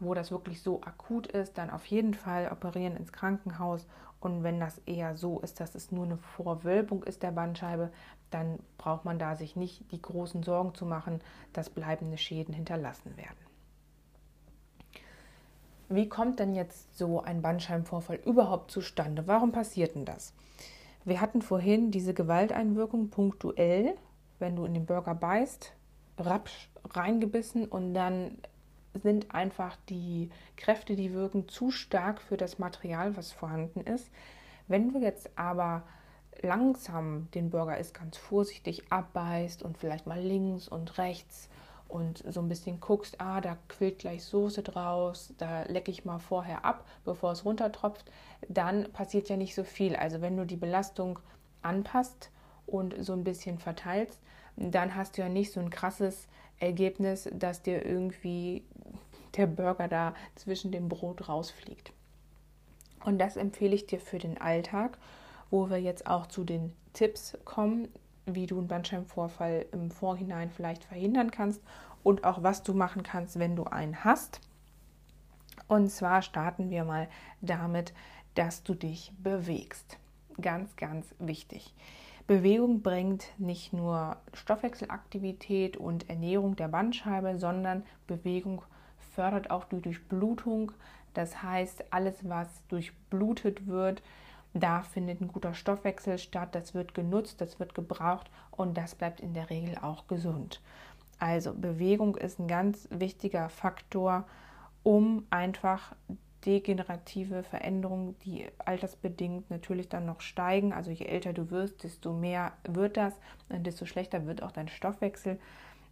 wo 0.00 0.14
das 0.14 0.30
wirklich 0.30 0.62
so 0.62 0.80
akut 0.82 1.26
ist, 1.26 1.58
dann 1.58 1.70
auf 1.70 1.86
jeden 1.86 2.14
Fall 2.14 2.50
operieren 2.52 2.96
ins 2.96 3.12
Krankenhaus. 3.12 3.86
Und 4.20 4.42
wenn 4.42 4.60
das 4.60 4.78
eher 4.86 5.16
so 5.16 5.40
ist, 5.40 5.60
dass 5.60 5.74
es 5.74 5.92
nur 5.92 6.04
eine 6.04 6.16
Vorwölbung 6.16 7.02
ist 7.04 7.22
der 7.22 7.32
Bandscheibe, 7.32 7.90
dann 8.30 8.58
braucht 8.78 9.04
man 9.04 9.18
da 9.18 9.36
sich 9.36 9.56
nicht 9.56 9.90
die 9.92 10.02
großen 10.02 10.42
Sorgen 10.42 10.74
zu 10.74 10.84
machen, 10.84 11.20
dass 11.52 11.70
bleibende 11.70 12.18
Schäden 12.18 12.54
hinterlassen 12.54 13.16
werden. 13.16 13.36
Wie 15.88 16.08
kommt 16.08 16.40
denn 16.40 16.54
jetzt 16.54 16.98
so 16.98 17.22
ein 17.22 17.42
Bandscheibenvorfall 17.42 18.16
überhaupt 18.16 18.72
zustande? 18.72 19.28
Warum 19.28 19.52
passiert 19.52 19.94
denn 19.94 20.04
das? 20.04 20.34
Wir 21.04 21.20
hatten 21.20 21.42
vorhin 21.42 21.92
diese 21.92 22.12
Gewalteinwirkung 22.12 23.10
punktuell, 23.10 23.94
wenn 24.40 24.56
du 24.56 24.64
in 24.64 24.74
den 24.74 24.86
Burger 24.86 25.14
beißt, 25.14 25.72
rapsch 26.18 26.68
reingebissen 26.90 27.66
und 27.66 27.94
dann 27.94 28.38
sind 28.98 29.34
einfach 29.34 29.76
die 29.88 30.30
Kräfte, 30.56 30.96
die 30.96 31.12
wirken, 31.12 31.48
zu 31.48 31.70
stark 31.70 32.20
für 32.20 32.36
das 32.36 32.58
Material, 32.58 33.16
was 33.16 33.32
vorhanden 33.32 33.80
ist. 33.80 34.10
Wenn 34.68 34.92
du 34.92 34.98
jetzt 35.00 35.30
aber 35.36 35.82
langsam 36.42 37.28
den 37.34 37.50
Burger 37.50 37.78
isst, 37.78 37.94
ganz 37.94 38.16
vorsichtig 38.16 38.90
abbeißt 38.90 39.62
und 39.62 39.78
vielleicht 39.78 40.06
mal 40.06 40.20
links 40.20 40.68
und 40.68 40.98
rechts 40.98 41.48
und 41.88 42.22
so 42.28 42.40
ein 42.40 42.48
bisschen 42.48 42.80
guckst, 42.80 43.20
ah, 43.20 43.40
da 43.40 43.56
quillt 43.68 44.00
gleich 44.00 44.24
Soße 44.24 44.62
draus, 44.62 45.32
da 45.38 45.62
lecke 45.62 45.90
ich 45.90 46.04
mal 46.04 46.18
vorher 46.18 46.64
ab, 46.64 46.84
bevor 47.04 47.32
es 47.32 47.44
runtertropft, 47.44 48.10
dann 48.48 48.90
passiert 48.92 49.28
ja 49.28 49.36
nicht 49.36 49.54
so 49.54 49.64
viel. 49.64 49.94
Also 49.94 50.20
wenn 50.20 50.36
du 50.36 50.44
die 50.44 50.56
Belastung 50.56 51.18
anpasst 51.62 52.30
und 52.66 52.94
so 52.98 53.12
ein 53.12 53.24
bisschen 53.24 53.58
verteilst, 53.58 54.20
dann 54.56 54.94
hast 54.94 55.16
du 55.16 55.22
ja 55.22 55.28
nicht 55.28 55.52
so 55.52 55.60
ein 55.60 55.70
krasses 55.70 56.26
Ergebnis, 56.58 57.28
dass 57.32 57.62
dir 57.62 57.84
irgendwie 57.84 58.64
der 59.36 59.46
Burger 59.46 59.88
da 59.88 60.14
zwischen 60.34 60.72
dem 60.72 60.88
Brot 60.88 61.28
rausfliegt. 61.28 61.92
Und 63.04 63.18
das 63.18 63.36
empfehle 63.36 63.74
ich 63.74 63.86
dir 63.86 64.00
für 64.00 64.18
den 64.18 64.40
Alltag, 64.40 64.98
wo 65.50 65.70
wir 65.70 65.80
jetzt 65.80 66.06
auch 66.06 66.26
zu 66.26 66.44
den 66.44 66.72
Tipps 66.92 67.38
kommen, 67.44 67.88
wie 68.24 68.46
du 68.46 68.58
einen 68.58 68.68
Bandscheibenvorfall 68.68 69.66
im 69.72 69.90
Vorhinein 69.90 70.50
vielleicht 70.50 70.84
verhindern 70.84 71.30
kannst 71.30 71.62
und 72.02 72.24
auch 72.24 72.42
was 72.42 72.62
du 72.62 72.74
machen 72.74 73.02
kannst, 73.02 73.38
wenn 73.38 73.54
du 73.54 73.64
einen 73.64 74.04
hast. 74.04 74.40
Und 75.68 75.90
zwar 75.90 76.22
starten 76.22 76.70
wir 76.70 76.84
mal 76.84 77.08
damit, 77.40 77.92
dass 78.34 78.62
du 78.62 78.74
dich 78.74 79.12
bewegst. 79.18 79.98
Ganz, 80.40 80.76
ganz 80.76 81.14
wichtig. 81.18 81.74
Bewegung 82.26 82.82
bringt 82.82 83.26
nicht 83.38 83.72
nur 83.72 84.16
Stoffwechselaktivität 84.32 85.76
und 85.76 86.10
Ernährung 86.10 86.56
der 86.56 86.68
Bandscheibe, 86.68 87.38
sondern 87.38 87.84
Bewegung 88.06 88.62
fördert 89.16 89.50
auch 89.50 89.64
die 89.64 89.80
Durchblutung. 89.80 90.72
Das 91.14 91.42
heißt, 91.42 91.86
alles, 91.90 92.16
was 92.28 92.48
durchblutet 92.68 93.66
wird, 93.66 94.02
da 94.52 94.82
findet 94.82 95.20
ein 95.20 95.28
guter 95.28 95.54
Stoffwechsel 95.54 96.18
statt, 96.18 96.54
das 96.54 96.74
wird 96.74 96.94
genutzt, 96.94 97.40
das 97.40 97.58
wird 97.58 97.74
gebraucht 97.74 98.30
und 98.50 98.76
das 98.76 98.94
bleibt 98.94 99.20
in 99.20 99.34
der 99.34 99.50
Regel 99.50 99.76
auch 99.78 100.06
gesund. 100.06 100.60
Also 101.18 101.54
Bewegung 101.54 102.16
ist 102.16 102.38
ein 102.38 102.46
ganz 102.46 102.88
wichtiger 102.90 103.48
Faktor, 103.48 104.26
um 104.82 105.26
einfach 105.30 105.94
degenerative 106.44 107.42
Veränderungen, 107.42 108.16
die 108.20 108.46
altersbedingt 108.58 109.50
natürlich 109.50 109.88
dann 109.88 110.06
noch 110.06 110.20
steigen. 110.20 110.72
Also 110.72 110.90
je 110.90 111.06
älter 111.06 111.32
du 111.32 111.50
wirst, 111.50 111.82
desto 111.82 112.12
mehr 112.12 112.52
wird 112.64 112.96
das, 112.96 113.14
desto 113.48 113.86
schlechter 113.86 114.26
wird 114.26 114.42
auch 114.42 114.52
dein 114.52 114.68
Stoffwechsel. 114.68 115.40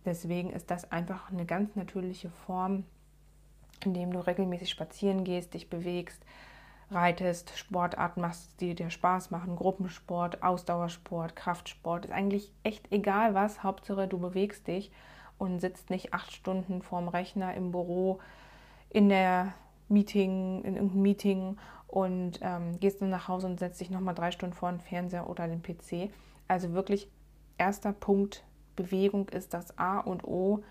Deswegen 0.04 0.50
ist 0.50 0.70
das 0.70 0.92
einfach 0.92 1.32
eine 1.32 1.46
ganz 1.46 1.74
natürliche 1.74 2.30
Form, 2.30 2.84
indem 3.84 4.12
du 4.12 4.20
regelmäßig 4.20 4.70
spazieren 4.70 5.24
gehst, 5.24 5.54
dich 5.54 5.70
bewegst, 5.70 6.24
reitest, 6.90 7.56
Sportarten 7.56 8.20
machst, 8.20 8.60
die 8.60 8.74
dir 8.74 8.90
Spaß 8.90 9.30
machen, 9.30 9.56
Gruppensport, 9.56 10.42
Ausdauersport, 10.42 11.34
Kraftsport, 11.34 12.06
ist 12.06 12.12
eigentlich 12.12 12.52
echt 12.62 12.90
egal 12.92 13.34
was, 13.34 13.62
Hauptsache 13.62 14.06
du 14.06 14.18
bewegst 14.18 14.66
dich 14.66 14.92
und 15.38 15.60
sitzt 15.60 15.90
nicht 15.90 16.14
acht 16.14 16.32
Stunden 16.32 16.82
vorm 16.82 17.08
Rechner 17.08 17.54
im 17.54 17.72
Büro 17.72 18.20
in 18.90 19.08
der 19.08 19.54
Meeting, 19.88 20.62
in 20.62 20.76
irgendeinem 20.76 21.02
Meeting 21.02 21.56
und 21.88 22.40
ähm, 22.42 22.78
gehst 22.80 23.00
dann 23.00 23.10
nach 23.10 23.28
Hause 23.28 23.46
und 23.46 23.58
setzt 23.58 23.80
dich 23.80 23.90
nochmal 23.90 24.14
drei 24.14 24.30
Stunden 24.30 24.54
vor 24.54 24.70
den 24.70 24.80
Fernseher 24.80 25.28
oder 25.28 25.48
den 25.48 25.62
PC. 25.62 26.10
Also 26.48 26.72
wirklich 26.72 27.08
erster 27.58 27.92
Punkt, 27.92 28.44
Bewegung 28.76 29.28
ist 29.28 29.54
das 29.54 29.78
A 29.78 29.98
und 29.98 30.24
O 30.24 30.62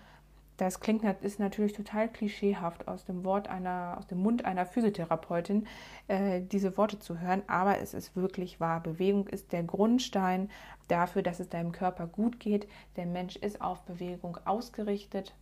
das 0.56 0.80
klingt 0.80 1.04
ist 1.22 1.40
natürlich 1.40 1.72
total 1.72 2.08
klischeehaft 2.08 2.86
aus 2.86 3.04
dem 3.04 3.24
Wort 3.24 3.48
einer, 3.48 3.96
aus 3.98 4.06
dem 4.06 4.18
Mund 4.18 4.44
einer 4.44 4.66
Physiotherapeutin, 4.66 5.66
äh, 6.08 6.42
diese 6.42 6.76
Worte 6.76 6.98
zu 6.98 7.20
hören, 7.20 7.42
aber 7.48 7.78
es 7.78 7.94
ist 7.94 8.14
wirklich 8.14 8.60
wahr. 8.60 8.80
Bewegung 8.80 9.26
ist 9.26 9.52
der 9.52 9.64
Grundstein 9.64 10.50
dafür, 10.88 11.22
dass 11.22 11.40
es 11.40 11.48
deinem 11.48 11.72
Körper 11.72 12.06
gut 12.06 12.38
geht. 12.38 12.68
Der 12.96 13.06
Mensch 13.06 13.36
ist 13.36 13.60
auf 13.60 13.82
Bewegung 13.82 14.38
ausgerichtet. 14.44 15.34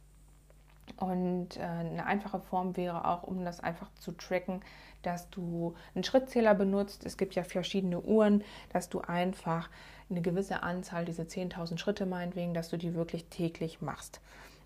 Und 0.96 1.56
äh, 1.58 1.62
eine 1.62 2.06
einfache 2.06 2.40
Form 2.40 2.76
wäre 2.76 3.06
auch, 3.06 3.22
um 3.22 3.44
das 3.44 3.60
einfach 3.60 3.90
zu 3.94 4.12
tracken, 4.12 4.60
dass 5.02 5.30
du 5.30 5.74
einen 5.94 6.04
Schrittzähler 6.04 6.54
benutzt. 6.54 7.04
Es 7.04 7.16
gibt 7.16 7.34
ja 7.34 7.44
verschiedene 7.44 8.00
Uhren, 8.00 8.44
dass 8.72 8.88
du 8.88 9.00
einfach 9.00 9.68
eine 10.10 10.22
gewisse 10.22 10.62
Anzahl, 10.62 11.04
diese 11.04 11.22
10.000 11.22 11.78
Schritte 11.78 12.06
meinetwegen, 12.06 12.54
dass 12.54 12.68
du 12.68 12.76
die 12.76 12.94
wirklich 12.94 13.26
täglich 13.26 13.80
machst. 13.80 14.20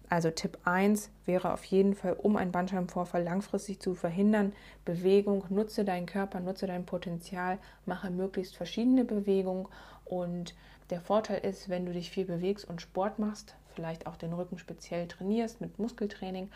Also 0.08 0.30
Tipp 0.30 0.58
1 0.64 1.10
wäre 1.24 1.52
auf 1.52 1.64
jeden 1.64 1.94
Fall, 1.94 2.12
um 2.12 2.36
einen 2.36 2.52
Bandscheibenvorfall 2.52 3.22
langfristig 3.22 3.80
zu 3.80 3.94
verhindern, 3.94 4.52
Bewegung, 4.84 5.44
nutze 5.48 5.84
deinen 5.84 6.06
Körper, 6.06 6.40
nutze 6.40 6.66
dein 6.66 6.86
Potenzial, 6.86 7.58
mache 7.86 8.10
möglichst 8.10 8.56
verschiedene 8.56 9.04
Bewegungen. 9.04 9.66
Und 10.04 10.54
der 10.90 11.00
Vorteil 11.00 11.44
ist, 11.44 11.68
wenn 11.68 11.86
du 11.86 11.92
dich 11.92 12.10
viel 12.10 12.24
bewegst 12.24 12.68
und 12.68 12.80
Sport 12.80 13.18
machst, 13.18 13.56
vielleicht 13.74 14.06
auch 14.06 14.16
den 14.16 14.32
Rücken 14.32 14.58
speziell 14.58 15.08
trainierst 15.08 15.60
mit 15.60 15.78
Muskeltraining, 15.78 16.50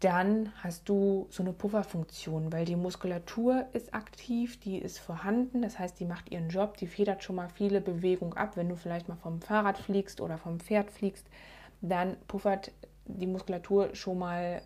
dann 0.00 0.52
hast 0.62 0.88
du 0.88 1.26
so 1.30 1.42
eine 1.42 1.52
Pufferfunktion, 1.52 2.52
weil 2.52 2.66
die 2.66 2.76
Muskulatur 2.76 3.66
ist 3.72 3.94
aktiv, 3.94 4.60
die 4.60 4.78
ist 4.78 4.98
vorhanden, 4.98 5.62
das 5.62 5.78
heißt, 5.78 5.98
die 5.98 6.04
macht 6.04 6.30
ihren 6.30 6.50
Job, 6.50 6.76
die 6.76 6.86
federt 6.86 7.24
schon 7.24 7.36
mal 7.36 7.48
viele 7.48 7.80
Bewegungen 7.80 8.36
ab, 8.36 8.56
wenn 8.56 8.68
du 8.68 8.76
vielleicht 8.76 9.08
mal 9.08 9.16
vom 9.16 9.40
Fahrrad 9.40 9.78
fliegst 9.78 10.20
oder 10.20 10.36
vom 10.36 10.60
Pferd 10.60 10.90
fliegst, 10.90 11.26
dann 11.80 12.16
puffert 12.26 12.72
die 13.06 13.26
Muskulatur 13.26 13.94
schon 13.94 14.18
mal 14.18 14.62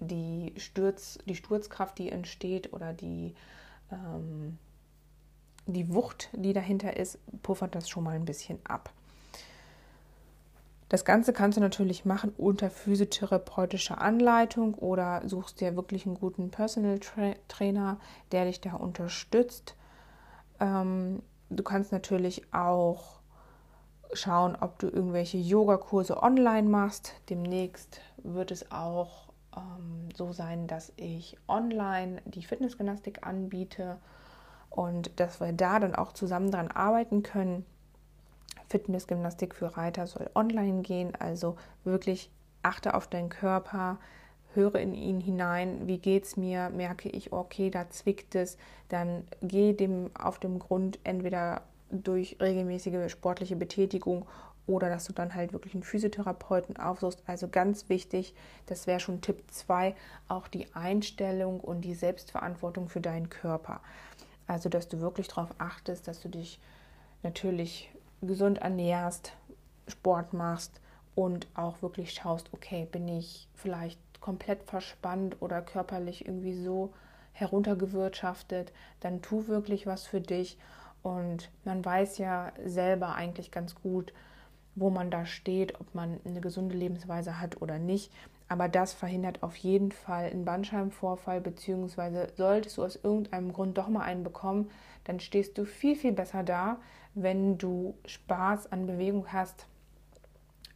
die, 0.00 0.52
Stürz, 0.56 1.18
die 1.26 1.34
Sturzkraft, 1.36 1.98
die 1.98 2.10
entsteht 2.10 2.72
oder 2.72 2.92
die, 2.92 3.34
ähm, 3.90 4.58
die 5.66 5.92
Wucht, 5.92 6.28
die 6.32 6.52
dahinter 6.52 6.96
ist, 6.96 7.18
puffert 7.42 7.74
das 7.74 7.88
schon 7.88 8.04
mal 8.04 8.16
ein 8.16 8.24
bisschen 8.24 8.58
ab. 8.64 8.92
Das 10.88 11.04
Ganze 11.04 11.32
kannst 11.32 11.56
du 11.56 11.60
natürlich 11.60 12.04
machen 12.04 12.32
unter 12.36 12.70
physiotherapeutischer 12.70 14.00
Anleitung 14.00 14.74
oder 14.74 15.22
suchst 15.26 15.60
dir 15.60 15.74
wirklich 15.74 16.06
einen 16.06 16.14
guten 16.14 16.50
Personal 16.50 17.00
Tra 17.00 17.32
Trainer, 17.48 17.98
der 18.30 18.44
dich 18.44 18.60
da 18.60 18.74
unterstützt. 18.74 19.74
Ähm, 20.60 21.22
du 21.50 21.64
kannst 21.64 21.90
natürlich 21.90 22.42
auch 22.54 23.18
schauen, 24.16 24.56
ob 24.60 24.78
du 24.78 24.88
irgendwelche 24.88 25.38
Yogakurse 25.38 26.22
online 26.22 26.68
machst. 26.68 27.12
Demnächst 27.28 28.00
wird 28.22 28.50
es 28.50 28.70
auch 28.72 29.28
ähm, 29.56 30.08
so 30.14 30.32
sein, 30.32 30.66
dass 30.66 30.92
ich 30.96 31.36
online 31.48 32.20
die 32.24 32.42
Fitnessgymnastik 32.42 33.26
anbiete 33.26 33.98
und 34.70 35.18
dass 35.20 35.40
wir 35.40 35.52
da 35.52 35.78
dann 35.78 35.94
auch 35.94 36.12
zusammen 36.12 36.50
dran 36.50 36.68
arbeiten 36.68 37.22
können. 37.22 37.64
Fitnessgymnastik 38.68 39.54
für 39.54 39.76
Reiter 39.76 40.06
soll 40.06 40.28
online 40.34 40.82
gehen, 40.82 41.14
also 41.14 41.56
wirklich 41.84 42.30
achte 42.62 42.94
auf 42.94 43.06
deinen 43.06 43.28
Körper, 43.28 43.98
höre 44.54 44.76
in 44.76 44.94
ihn 44.94 45.20
hinein, 45.20 45.86
wie 45.86 45.98
geht 45.98 46.24
es 46.24 46.36
mir, 46.36 46.70
merke 46.70 47.08
ich, 47.08 47.32
okay, 47.32 47.70
da 47.70 47.88
zwickt 47.90 48.34
es, 48.34 48.56
dann 48.88 49.24
geh 49.40 49.72
dem 49.72 50.10
auf 50.18 50.38
dem 50.40 50.58
Grund 50.58 50.98
entweder 51.04 51.62
durch 51.90 52.36
regelmäßige 52.40 53.10
sportliche 53.10 53.56
Betätigung 53.56 54.26
oder 54.66 54.88
dass 54.88 55.04
du 55.04 55.12
dann 55.12 55.34
halt 55.34 55.52
wirklich 55.52 55.74
einen 55.74 55.84
Physiotherapeuten 55.84 56.76
aufsuchst. 56.76 57.22
Also 57.26 57.48
ganz 57.48 57.88
wichtig, 57.88 58.34
das 58.66 58.86
wäre 58.86 59.00
schon 59.00 59.20
Tipp 59.20 59.42
2, 59.50 59.94
auch 60.28 60.48
die 60.48 60.66
Einstellung 60.74 61.60
und 61.60 61.82
die 61.82 61.94
Selbstverantwortung 61.94 62.88
für 62.88 63.00
deinen 63.00 63.30
Körper. 63.30 63.80
Also, 64.48 64.68
dass 64.68 64.88
du 64.88 65.00
wirklich 65.00 65.28
darauf 65.28 65.50
achtest, 65.58 66.08
dass 66.08 66.20
du 66.20 66.28
dich 66.28 66.60
natürlich 67.22 67.90
gesund 68.22 68.58
ernährst, 68.58 69.32
Sport 69.88 70.32
machst 70.32 70.80
und 71.14 71.46
auch 71.54 71.82
wirklich 71.82 72.12
schaust, 72.12 72.52
okay, 72.52 72.86
bin 72.90 73.08
ich 73.08 73.48
vielleicht 73.54 74.00
komplett 74.20 74.64
verspannt 74.64 75.36
oder 75.40 75.62
körperlich 75.62 76.26
irgendwie 76.26 76.54
so 76.54 76.92
heruntergewirtschaftet, 77.32 78.72
dann 79.00 79.22
tu 79.22 79.46
wirklich 79.46 79.86
was 79.86 80.06
für 80.06 80.20
dich. 80.20 80.58
Und 81.02 81.50
man 81.64 81.84
weiß 81.84 82.18
ja 82.18 82.52
selber 82.64 83.14
eigentlich 83.14 83.50
ganz 83.50 83.74
gut, 83.74 84.12
wo 84.74 84.90
man 84.90 85.10
da 85.10 85.24
steht, 85.24 85.80
ob 85.80 85.94
man 85.94 86.20
eine 86.24 86.40
gesunde 86.40 86.76
Lebensweise 86.76 87.40
hat 87.40 87.62
oder 87.62 87.78
nicht. 87.78 88.12
Aber 88.48 88.68
das 88.68 88.92
verhindert 88.92 89.42
auf 89.42 89.56
jeden 89.56 89.90
Fall 89.90 90.26
einen 90.26 90.44
Bandscheibenvorfall, 90.44 91.40
beziehungsweise 91.40 92.28
solltest 92.36 92.76
du 92.76 92.84
aus 92.84 92.96
irgendeinem 92.96 93.52
Grund 93.52 93.76
doch 93.76 93.88
mal 93.88 94.02
einen 94.02 94.22
bekommen, 94.22 94.70
dann 95.04 95.18
stehst 95.18 95.58
du 95.58 95.64
viel, 95.64 95.96
viel 95.96 96.12
besser 96.12 96.42
da, 96.42 96.78
wenn 97.14 97.58
du 97.58 97.96
Spaß 98.04 98.70
an 98.70 98.86
Bewegung 98.86 99.32
hast, 99.32 99.66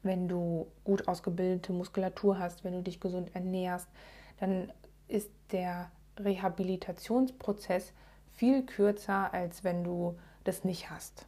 wenn 0.02 0.28
du 0.28 0.66
gut 0.84 1.06
ausgebildete 1.06 1.72
Muskulatur 1.72 2.38
hast, 2.38 2.64
wenn 2.64 2.72
du 2.72 2.82
dich 2.82 3.00
gesund 3.00 3.30
ernährst, 3.34 3.88
dann 4.38 4.72
ist 5.06 5.30
der 5.52 5.90
Rehabilitationsprozess 6.18 7.92
viel 8.34 8.64
kürzer, 8.64 9.32
als 9.32 9.64
wenn 9.64 9.84
du 9.84 10.18
das 10.44 10.64
nicht 10.64 10.90
hast. 10.90 11.26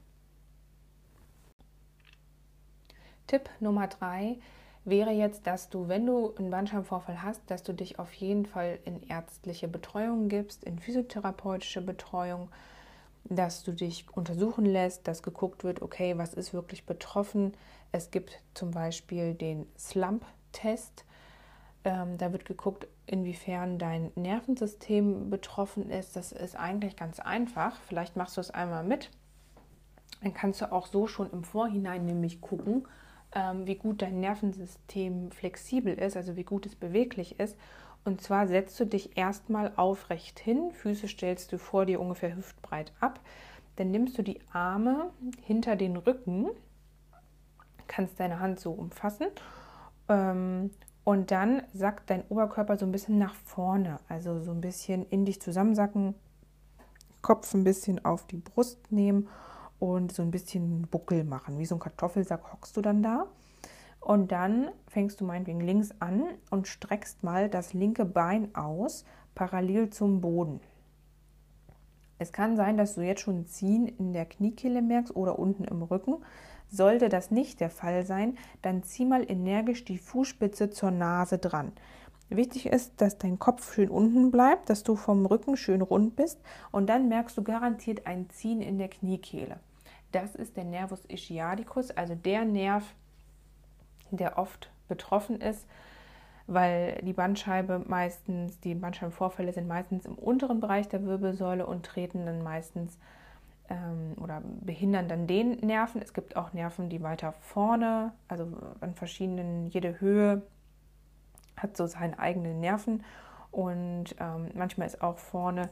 Tipp 3.27 3.49
Nummer 3.61 3.89
drei 3.89 4.39
wäre 4.85 5.11
jetzt, 5.11 5.47
dass 5.47 5.69
du, 5.69 5.89
wenn 5.89 6.07
du 6.07 6.35
einen 6.37 6.51
Bandscheibenvorfall 6.51 7.23
hast, 7.23 7.41
dass 7.47 7.63
du 7.63 7.73
dich 7.73 7.99
auf 7.99 8.13
jeden 8.15 8.47
Fall 8.47 8.79
in 8.85 9.03
ärztliche 9.09 9.69
Betreuung 9.69 10.29
gibst, 10.29 10.65
in 10.65 10.79
physiotherapeutische 10.79 11.83
Betreuung, 11.83 12.49
dass 13.25 13.63
du 13.63 13.73
dich 13.73 14.07
untersuchen 14.13 14.67
lässt, 14.67 15.07
dass 15.07 15.23
geguckt 15.23 15.63
wird, 15.65 15.83
okay, 15.83 16.19
was 16.19 16.35
ist 16.35 16.53
wirklich 16.53 16.85
betroffen. 16.85 17.53
Es 17.93 18.11
gibt 18.11 18.43
zum 18.55 18.73
Beispiel 18.73 19.35
den 19.35 19.67
Slump-Test. 19.79 21.05
Ähm, 21.85 22.17
da 22.19 22.33
wird 22.33 22.45
geguckt, 22.45 22.87
inwiefern 23.07 23.79
dein 23.79 24.13
Nervensystem 24.15 25.31
betroffen 25.31 25.91
ist. 25.91 26.15
Das 26.17 26.33
ist 26.33 26.57
eigentlich 26.57 26.97
ganz 26.97 27.19
einfach. 27.19 27.81
Vielleicht 27.89 28.17
machst 28.17 28.37
du 28.37 28.41
es 28.41 28.51
einmal 28.51 28.85
mit. 28.85 29.11
Dann 30.23 30.35
kannst 30.35 30.61
du 30.61 30.71
auch 30.71 30.87
so 30.87 31.07
schon 31.07 31.31
im 31.33 31.43
Vorhinein 31.43 32.05
nämlich 32.05 32.41
gucken, 32.41 32.87
ähm, 33.35 33.67
wie 33.67 33.75
gut 33.75 34.03
dein 34.03 34.21
Nervensystem 34.21 35.33
flexibel 35.33 35.95
ist, 35.95 36.17
also 36.17 36.37
wie 36.37 36.45
gut 36.45 36.67
es 36.67 36.77
beweglich 36.77 37.41
ist. 37.41 37.57
Und 38.05 38.21
zwar 38.21 38.47
setzt 38.47 38.79
du 38.79 38.85
dich 38.85 39.17
erstmal 39.17 39.73
aufrecht 39.77 40.39
hin, 40.39 40.71
Füße 40.73 41.09
stellst 41.09 41.53
du 41.53 41.59
vor 41.59 41.87
dir 41.87 42.01
ungefähr 42.01 42.37
hüftbreit 42.37 42.93
ab. 43.01 43.21
Dann 43.77 43.91
nimmst 43.91 44.19
du 44.19 44.23
die 44.23 44.41
Arme 44.53 45.11
hinter 45.41 45.77
den 45.77 45.97
Rücken, 45.97 46.51
kannst 47.89 48.21
deine 48.21 48.39
Hand 48.39 48.61
so 48.61 48.71
umfassen 48.73 49.27
ähm, 50.09 50.71
und 51.05 51.31
dann 51.31 51.63
sackt 51.73 52.11
dein 52.11 52.25
Oberkörper 52.29 52.77
so 52.77 52.87
ein 52.87 52.93
bisschen 52.93 53.19
nach 53.19 53.35
vorne, 53.35 53.99
also 54.09 54.41
so 54.41 54.53
ein 54.53 54.61
bisschen 54.61 55.05
in 55.07 55.25
dich 55.25 55.41
zusammensacken, 55.41 56.15
Kopf 57.23 57.55
ein 57.55 57.65
bisschen 57.65 58.05
auf 58.05 58.27
die 58.27 58.37
Brust 58.37 58.91
nehmen 58.91 59.29
und 59.79 60.13
so 60.13 60.23
ein 60.23 60.31
bisschen 60.31 60.83
Buckel 60.83 61.25
machen. 61.25 61.59
Wie 61.59 61.67
so 61.67 61.77
ein 61.77 61.81
Kartoffelsack 61.81 62.53
hockst 62.53 62.77
du 62.77 62.83
dann 62.83 63.03
da. 63.03 63.27
Und 64.01 64.33
dann 64.33 64.71
fängst 64.89 65.21
du 65.21 65.25
meinetwegen 65.25 65.61
links 65.61 65.93
an 66.01 66.25
und 66.51 66.67
streckst 66.67 67.23
mal 67.23 67.49
das 67.49 67.73
linke 67.73 68.05
Bein 68.05 68.53
aus, 68.55 69.05
parallel 69.37 69.91
zum 69.91 70.21
Boden. 70.21 70.61
Es 72.19 72.33
kann 72.33 72.57
sein, 72.57 72.77
dass 72.77 72.95
du 72.95 73.01
jetzt 73.01 73.21
schon 73.21 73.47
Ziehen 73.47 73.87
in 73.87 74.13
der 74.13 74.27
Kniekehle 74.27 74.83
merkst 74.83 75.15
oder 75.15 75.39
unten 75.39 75.65
im 75.65 75.83
Rücken. 75.83 76.17
Sollte 76.73 77.11
das 77.11 77.31
nicht 77.31 77.61
der 77.61 77.69
Fall 77.69 78.07
sein, 78.07 78.39
dann 78.63 78.83
zieh 78.83 79.05
mal 79.05 79.31
energisch 79.31 79.85
die 79.85 79.99
Fußspitze 79.99 80.71
zur 80.71 80.91
Nase 80.91 81.37
dran. 81.37 81.73
Wichtig 82.31 82.65
ist, 82.65 82.95
dass 82.97 83.19
dein 83.19 83.39
Kopf 83.39 83.75
schön 83.75 83.91
unten 83.91 84.31
bleibt, 84.31 84.71
dass 84.71 84.83
du 84.83 84.97
vom 84.97 85.27
Rücken 85.27 85.59
schön 85.59 85.83
rund 85.83 86.17
bist 86.17 86.41
und 86.71 86.87
dann 86.87 87.11
merkst 87.11 87.37
du 87.37 87.43
garantiert 87.43 88.07
ein 88.07 88.31
Ziehen 88.31 88.63
in 88.63 88.79
der 88.79 88.89
Kniekehle. 88.89 89.61
Das 90.13 90.35
ist 90.35 90.57
der 90.57 90.65
Nervus 90.65 91.05
ischiadicus, 91.09 91.91
also 91.91 92.15
der 92.15 92.47
Nerv, 92.47 92.85
der 94.11 94.39
oft 94.39 94.71
betroffen 94.89 95.43
ist, 95.43 95.67
weil 96.47 97.03
die 97.03 97.13
Bandscheibe 97.13 97.83
meistens, 97.87 98.59
die 98.61 98.75
Bandscheibenvorfälle 98.75 99.53
sind 99.53 99.69
meistens 99.69 100.07
im 100.07 100.15
unteren 100.15 100.61
Bereich 100.61 100.89
der 100.89 101.05
Wirbelsäule 101.05 101.67
und 101.67 101.85
treten 101.85 102.25
dann 102.25 102.43
meistens 102.43 102.99
ähm, 103.69 104.15
oder 104.21 104.43
behindern 104.61 105.09
dann 105.09 105.27
den 105.27 105.59
Nerven. 105.61 106.03
Es 106.03 106.13
gibt 106.13 106.37
auch 106.37 106.53
Nerven, 106.53 106.89
die 106.89 107.03
weiter 107.03 107.33
vorne, 107.33 108.13
also 108.29 108.49
an 108.81 108.95
verschiedenen, 108.95 109.67
jede 109.67 110.01
Höhe 110.01 110.43
hat 111.57 111.77
so 111.77 111.87
seine 111.87 112.19
eigenen 112.19 112.61
Nerven 112.61 113.05
und 113.51 114.17
ähm, 114.19 114.51
manchmal 114.55 114.87
ist 114.87 115.03
auch 115.03 115.19
vorne 115.19 115.69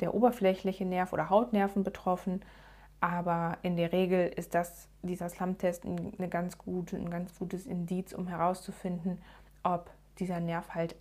der 0.00 0.14
oberflächliche 0.14 0.84
Nerv 0.84 1.12
oder 1.12 1.30
Hautnerven 1.30 1.84
betroffen. 1.84 2.42
Aber 3.00 3.56
in 3.62 3.76
der 3.76 3.92
Regel 3.92 4.28
ist 4.28 4.54
das, 4.54 4.88
dieser 5.02 5.28
Slum-Test 5.28 5.84
eine 5.86 6.28
ganz 6.28 6.58
gute, 6.58 6.96
ein 6.96 7.10
ganz 7.10 7.38
gutes 7.38 7.66
Indiz, 7.66 8.12
um 8.12 8.26
herauszufinden, 8.26 9.18
ob 9.62 9.90
dieser 10.18 10.40
Nerv 10.40 10.74
halt 10.74 10.96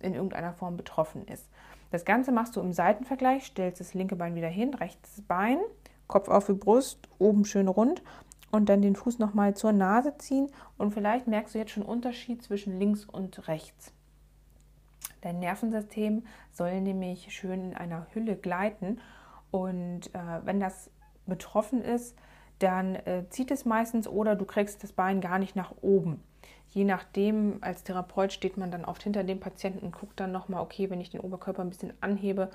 in 0.00 0.14
irgendeiner 0.14 0.54
Form 0.54 0.76
betroffen 0.76 1.26
ist. 1.26 1.48
Das 1.90 2.06
Ganze 2.06 2.32
machst 2.32 2.56
du 2.56 2.60
im 2.60 2.72
Seitenvergleich, 2.72 3.44
stellst 3.44 3.80
das 3.80 3.92
linke 3.92 4.16
Bein 4.16 4.34
wieder 4.34 4.48
hin, 4.48 4.72
rechtes 4.72 5.20
Bein, 5.22 5.58
Kopf 6.06 6.28
auf 6.28 6.46
die 6.46 6.52
Brust, 6.52 6.98
oben 7.18 7.44
schön 7.44 7.68
rund 7.68 8.02
und 8.50 8.68
dann 8.68 8.82
den 8.82 8.96
Fuß 8.96 9.18
nochmal 9.18 9.54
zur 9.54 9.72
Nase 9.72 10.16
ziehen 10.18 10.48
und 10.78 10.92
vielleicht 10.92 11.26
merkst 11.26 11.54
du 11.54 11.58
jetzt 11.58 11.72
schon 11.72 11.82
Unterschied 11.82 12.42
zwischen 12.42 12.78
links 12.78 13.04
und 13.04 13.48
rechts. 13.48 13.92
Dein 15.22 15.38
Nervensystem 15.38 16.24
soll 16.52 16.80
nämlich 16.80 17.32
schön 17.32 17.70
in 17.70 17.76
einer 17.76 18.06
Hülle 18.12 18.36
gleiten 18.36 19.00
und 19.50 20.14
äh, 20.14 20.44
wenn 20.44 20.60
das 20.60 20.90
betroffen 21.26 21.82
ist, 21.82 22.16
dann 22.58 22.94
äh, 22.94 23.24
zieht 23.30 23.50
es 23.50 23.64
meistens 23.64 24.06
oder 24.06 24.36
du 24.36 24.44
kriegst 24.44 24.82
das 24.82 24.92
Bein 24.92 25.20
gar 25.20 25.38
nicht 25.38 25.56
nach 25.56 25.74
oben. 25.80 26.22
Je 26.70 26.84
nachdem, 26.84 27.58
als 27.60 27.84
Therapeut 27.84 28.32
steht 28.32 28.56
man 28.56 28.70
dann 28.70 28.84
oft 28.84 29.02
hinter 29.02 29.24
dem 29.24 29.40
Patienten 29.40 29.84
und 29.84 29.92
guckt 29.92 30.18
dann 30.18 30.32
nochmal, 30.32 30.62
okay, 30.62 30.88
wenn 30.90 31.00
ich 31.00 31.10
den 31.10 31.20
Oberkörper 31.20 31.62
ein 31.62 31.68
bisschen 31.68 31.92
anhebe, 32.00 32.50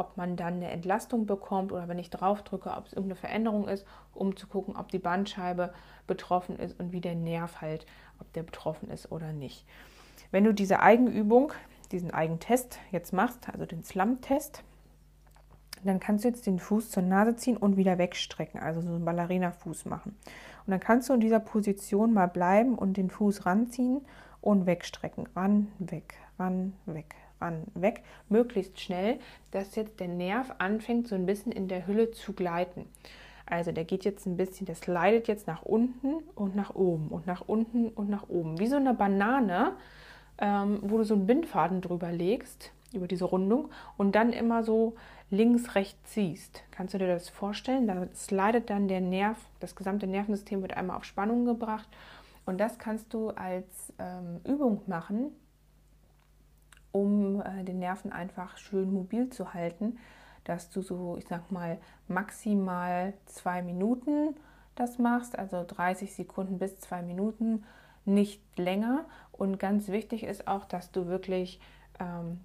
ob 0.00 0.16
man 0.16 0.34
dann 0.34 0.54
eine 0.54 0.70
Entlastung 0.70 1.26
bekommt 1.26 1.72
oder 1.72 1.86
wenn 1.86 1.98
ich 1.98 2.08
drauf 2.08 2.42
drücke, 2.42 2.70
ob 2.70 2.86
es 2.86 2.94
irgendeine 2.94 3.20
Veränderung 3.20 3.68
ist, 3.68 3.84
um 4.14 4.34
zu 4.34 4.46
gucken, 4.46 4.74
ob 4.76 4.90
die 4.90 4.98
Bandscheibe 4.98 5.74
betroffen 6.06 6.58
ist 6.58 6.80
und 6.80 6.92
wie 6.92 7.02
der 7.02 7.14
Nerv 7.14 7.60
halt, 7.60 7.84
ob 8.18 8.32
der 8.32 8.42
betroffen 8.42 8.90
ist 8.90 9.12
oder 9.12 9.34
nicht. 9.34 9.66
Wenn 10.30 10.44
du 10.44 10.54
diese 10.54 10.80
Eigenübung, 10.80 11.52
diesen 11.92 12.12
Eigentest 12.12 12.78
jetzt 12.90 13.12
machst, 13.12 13.48
also 13.50 13.66
den 13.66 13.84
Slum-Test, 13.84 14.62
dann 15.84 16.00
kannst 16.00 16.24
du 16.24 16.28
jetzt 16.28 16.46
den 16.46 16.58
Fuß 16.58 16.90
zur 16.90 17.02
Nase 17.02 17.36
ziehen 17.36 17.56
und 17.56 17.76
wieder 17.76 17.98
wegstrecken, 17.98 18.60
also 18.60 18.80
so 18.80 18.94
einen 18.94 19.04
Ballerina-Fuß 19.04 19.84
machen. 19.84 20.16
Und 20.66 20.70
dann 20.70 20.80
kannst 20.80 21.08
du 21.08 21.14
in 21.14 21.20
dieser 21.20 21.40
Position 21.40 22.12
mal 22.12 22.26
bleiben 22.26 22.76
und 22.76 22.96
den 22.96 23.10
Fuß 23.10 23.44
ranziehen 23.44 24.06
und 24.40 24.66
wegstrecken. 24.66 25.28
Ran, 25.34 25.68
weg, 25.78 26.14
ran, 26.38 26.72
weg, 26.86 27.14
ran, 27.40 27.64
weg. 27.74 28.02
Möglichst 28.28 28.80
schnell, 28.80 29.18
dass 29.50 29.74
jetzt 29.76 30.00
der 30.00 30.08
Nerv 30.08 30.52
anfängt, 30.58 31.08
so 31.08 31.14
ein 31.14 31.26
bisschen 31.26 31.52
in 31.52 31.68
der 31.68 31.86
Hülle 31.86 32.10
zu 32.10 32.32
gleiten. 32.32 32.86
Also 33.46 33.72
der 33.72 33.84
geht 33.84 34.04
jetzt 34.04 34.26
ein 34.26 34.36
bisschen, 34.36 34.66
der 34.66 34.76
slidet 34.76 35.26
jetzt 35.26 35.46
nach 35.46 35.62
unten 35.62 36.22
und 36.34 36.54
nach 36.54 36.74
oben 36.74 37.08
und 37.08 37.26
nach 37.26 37.42
unten 37.46 37.88
und 37.88 38.08
nach 38.08 38.28
oben. 38.28 38.60
Wie 38.60 38.68
so 38.68 38.76
eine 38.76 38.94
Banane, 38.94 39.72
ähm, 40.38 40.78
wo 40.82 40.98
du 40.98 41.04
so 41.04 41.14
einen 41.14 41.26
Bindfaden 41.26 41.80
drüber 41.80 42.12
legst 42.12 42.72
über 42.92 43.06
diese 43.06 43.24
Rundung 43.24 43.70
und 43.96 44.14
dann 44.14 44.32
immer 44.32 44.62
so 44.62 44.94
links, 45.30 45.74
rechts 45.74 46.12
ziehst. 46.12 46.62
Kannst 46.70 46.94
du 46.94 46.98
dir 46.98 47.06
das 47.06 47.28
vorstellen? 47.28 47.86
Da 47.86 48.06
slidet 48.14 48.70
dann 48.70 48.88
der 48.88 49.00
Nerv, 49.00 49.38
das 49.60 49.76
gesamte 49.76 50.06
Nervensystem 50.06 50.62
wird 50.62 50.76
einmal 50.76 50.96
auf 50.96 51.04
Spannung 51.04 51.44
gebracht 51.44 51.88
und 52.46 52.58
das 52.58 52.78
kannst 52.78 53.14
du 53.14 53.30
als 53.30 53.92
ähm, 53.98 54.40
Übung 54.44 54.82
machen, 54.86 55.32
um 56.92 57.40
äh, 57.40 57.64
den 57.64 57.78
Nerven 57.78 58.12
einfach 58.12 58.56
schön 58.56 58.92
mobil 58.92 59.30
zu 59.30 59.54
halten, 59.54 59.98
dass 60.44 60.70
du 60.70 60.82
so, 60.82 61.16
ich 61.18 61.26
sag 61.28 61.50
mal, 61.50 61.78
maximal 62.08 63.14
zwei 63.26 63.62
Minuten 63.62 64.34
das 64.74 64.98
machst, 64.98 65.38
also 65.38 65.64
30 65.66 66.14
Sekunden 66.14 66.58
bis 66.58 66.78
zwei 66.80 67.02
Minuten, 67.02 67.64
nicht 68.04 68.42
länger. 68.58 69.04
Und 69.32 69.58
ganz 69.58 69.88
wichtig 69.88 70.24
ist 70.24 70.48
auch, 70.48 70.64
dass 70.64 70.90
du 70.90 71.06
wirklich 71.06 71.60
ähm, 71.98 72.40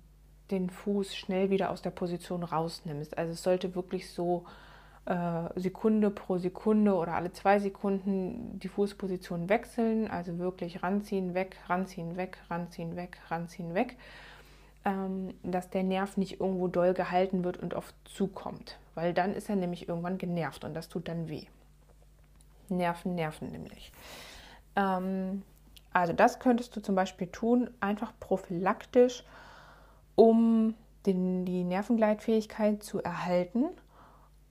den 0.51 0.69
Fuß 0.69 1.15
schnell 1.15 1.49
wieder 1.49 1.71
aus 1.71 1.81
der 1.81 1.91
Position 1.91 2.43
rausnimmst. 2.43 3.17
Also 3.17 3.33
es 3.33 3.43
sollte 3.43 3.73
wirklich 3.75 4.11
so 4.11 4.45
äh, 5.05 5.59
Sekunde 5.59 6.09
pro 6.09 6.37
Sekunde 6.37 6.95
oder 6.95 7.13
alle 7.13 7.31
zwei 7.31 7.59
Sekunden 7.59 8.59
die 8.59 8.67
Fußposition 8.67 9.49
wechseln. 9.49 10.09
Also 10.09 10.37
wirklich 10.37 10.83
ranziehen, 10.83 11.33
weg, 11.33 11.57
ranziehen, 11.67 12.17
weg, 12.17 12.37
ranziehen, 12.49 12.95
weg, 12.95 13.17
ranziehen, 13.29 13.73
weg. 13.73 13.97
Ähm, 13.97 14.03
dass 15.41 15.71
der 15.71 15.83
Nerv 15.83 16.15
nicht 16.15 16.39
irgendwo 16.39 16.67
doll 16.67 16.93
gehalten 16.93 17.43
wird 17.43 17.57
und 17.57 17.73
oft 17.73 17.95
zukommt. 18.05 18.77
Weil 18.93 19.13
dann 19.13 19.33
ist 19.33 19.49
er 19.49 19.55
nämlich 19.55 19.89
irgendwann 19.89 20.19
genervt 20.19 20.63
und 20.63 20.75
das 20.75 20.89
tut 20.89 21.07
dann 21.07 21.27
weh. 21.27 21.45
Nerven, 22.69 23.15
Nerven 23.15 23.51
nämlich. 23.51 23.91
Ähm, 24.75 25.41
also 25.91 26.13
das 26.13 26.39
könntest 26.39 26.75
du 26.75 26.81
zum 26.81 26.93
Beispiel 26.93 27.27
tun, 27.27 27.69
einfach 27.79 28.13
prophylaktisch 28.19 29.23
um 30.15 30.75
den, 31.05 31.45
die 31.45 31.63
Nervengleitfähigkeit 31.63 32.83
zu 32.83 33.01
erhalten. 33.01 33.65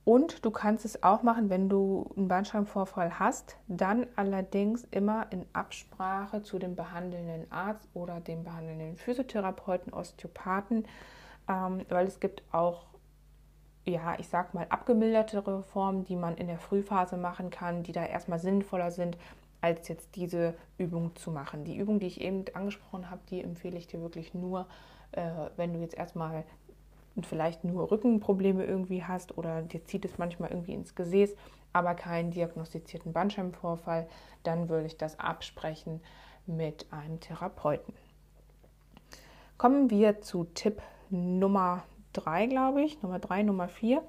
Und 0.05 0.45
du 0.45 0.51
kannst 0.51 0.85
es 0.85 1.01
auch 1.01 1.23
machen, 1.23 1.49
wenn 1.49 1.67
du 1.67 2.11
einen 2.15 2.27
Bandscheibenvorfall 2.27 3.17
hast, 3.17 3.57
dann 3.67 4.05
allerdings 4.15 4.83
immer 4.91 5.25
in 5.31 5.47
Absprache 5.51 6.43
zu 6.43 6.59
dem 6.59 6.75
behandelnden 6.75 7.51
Arzt 7.51 7.89
oder 7.95 8.19
dem 8.19 8.43
behandelnden 8.43 8.97
Physiotherapeuten, 8.97 9.91
Osteopathen, 9.91 10.85
ähm, 11.49 11.81
weil 11.89 12.05
es 12.05 12.19
gibt 12.19 12.43
auch, 12.51 12.85
ja, 13.83 14.13
ich 14.19 14.27
sag 14.29 14.53
mal, 14.53 14.67
abgemildertere 14.69 15.63
Formen, 15.63 16.05
die 16.05 16.15
man 16.15 16.37
in 16.37 16.45
der 16.47 16.59
Frühphase 16.59 17.17
machen 17.17 17.49
kann, 17.49 17.81
die 17.81 17.91
da 17.91 18.05
erstmal 18.05 18.39
sinnvoller 18.39 18.91
sind, 18.91 19.17
als 19.59 19.87
jetzt 19.87 20.15
diese 20.15 20.53
Übung 20.77 21.15
zu 21.15 21.31
machen. 21.31 21.63
Die 21.63 21.77
Übung, 21.77 21.99
die 21.99 22.05
ich 22.05 22.21
eben 22.21 22.45
angesprochen 22.53 23.09
habe, 23.09 23.21
die 23.31 23.41
empfehle 23.41 23.79
ich 23.79 23.87
dir 23.87 24.01
wirklich 24.01 24.35
nur, 24.35 24.67
äh, 25.13 25.49
wenn 25.55 25.73
du 25.73 25.79
jetzt 25.79 25.95
erstmal 25.95 26.43
vielleicht 27.23 27.63
nur 27.63 27.91
Rückenprobleme 27.91 28.65
irgendwie 28.65 29.03
hast 29.03 29.37
oder 29.37 29.61
dir 29.61 29.85
zieht 29.85 30.05
es 30.05 30.17
manchmal 30.17 30.49
irgendwie 30.49 30.73
ins 30.73 30.95
Gesäß, 30.95 31.35
aber 31.71 31.93
keinen 31.93 32.31
diagnostizierten 32.31 33.13
Bandscheibenvorfall, 33.13 34.07
dann 34.43 34.69
würde 34.69 34.87
ich 34.87 34.97
das 34.97 35.19
absprechen 35.19 36.01
mit 36.45 36.87
einem 36.91 37.19
Therapeuten. 37.19 37.93
Kommen 39.57 39.89
wir 39.89 40.21
zu 40.21 40.45
Tipp 40.53 40.81
Nummer 41.09 41.83
3, 42.13 42.47
glaube 42.47 42.81
ich, 42.81 43.01
Nummer 43.01 43.19
3, 43.19 43.43
Nummer 43.43 43.67
4. 43.67 44.01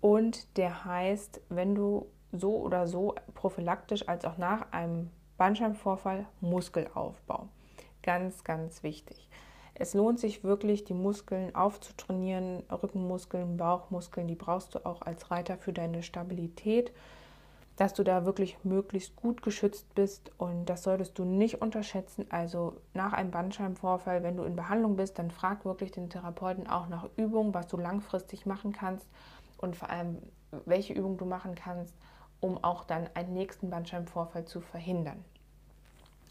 Und 0.00 0.56
der 0.56 0.84
heißt, 0.84 1.40
wenn 1.48 1.74
du 1.74 2.06
so 2.32 2.56
oder 2.56 2.86
so 2.86 3.14
prophylaktisch 3.34 4.08
als 4.08 4.24
auch 4.24 4.38
nach 4.38 4.72
einem 4.72 5.10
Bandscheibenvorfall 5.36 6.26
Muskelaufbau. 6.40 7.48
Ganz, 8.02 8.44
ganz 8.44 8.82
wichtig. 8.82 9.28
Es 9.80 9.94
lohnt 9.94 10.18
sich 10.18 10.42
wirklich, 10.42 10.84
die 10.84 10.94
Muskeln 10.94 11.54
aufzutrainieren, 11.54 12.64
Rückenmuskeln, 12.70 13.56
Bauchmuskeln, 13.56 14.26
die 14.26 14.34
brauchst 14.34 14.74
du 14.74 14.84
auch 14.84 15.02
als 15.02 15.30
Reiter 15.30 15.56
für 15.56 15.72
deine 15.72 16.02
Stabilität, 16.02 16.92
dass 17.76 17.94
du 17.94 18.02
da 18.02 18.24
wirklich 18.26 18.58
möglichst 18.64 19.14
gut 19.14 19.40
geschützt 19.40 19.94
bist 19.94 20.32
und 20.36 20.66
das 20.66 20.82
solltest 20.82 21.16
du 21.16 21.24
nicht 21.24 21.62
unterschätzen. 21.62 22.26
Also 22.28 22.74
nach 22.92 23.12
einem 23.12 23.30
Bandscheibenvorfall, 23.30 24.24
wenn 24.24 24.36
du 24.36 24.42
in 24.42 24.56
Behandlung 24.56 24.96
bist, 24.96 25.16
dann 25.16 25.30
frag 25.30 25.64
wirklich 25.64 25.92
den 25.92 26.10
Therapeuten 26.10 26.66
auch 26.66 26.88
nach 26.88 27.08
Übungen, 27.16 27.54
was 27.54 27.68
du 27.68 27.76
langfristig 27.76 28.46
machen 28.46 28.72
kannst 28.72 29.06
und 29.58 29.76
vor 29.76 29.90
allem 29.90 30.18
welche 30.66 30.92
Übung 30.92 31.18
du 31.18 31.24
machen 31.24 31.54
kannst, 31.54 31.94
um 32.40 32.62
auch 32.64 32.82
dann 32.82 33.08
einen 33.14 33.32
nächsten 33.32 33.70
Bandscheibenvorfall 33.70 34.44
zu 34.44 34.60
verhindern. 34.60 35.24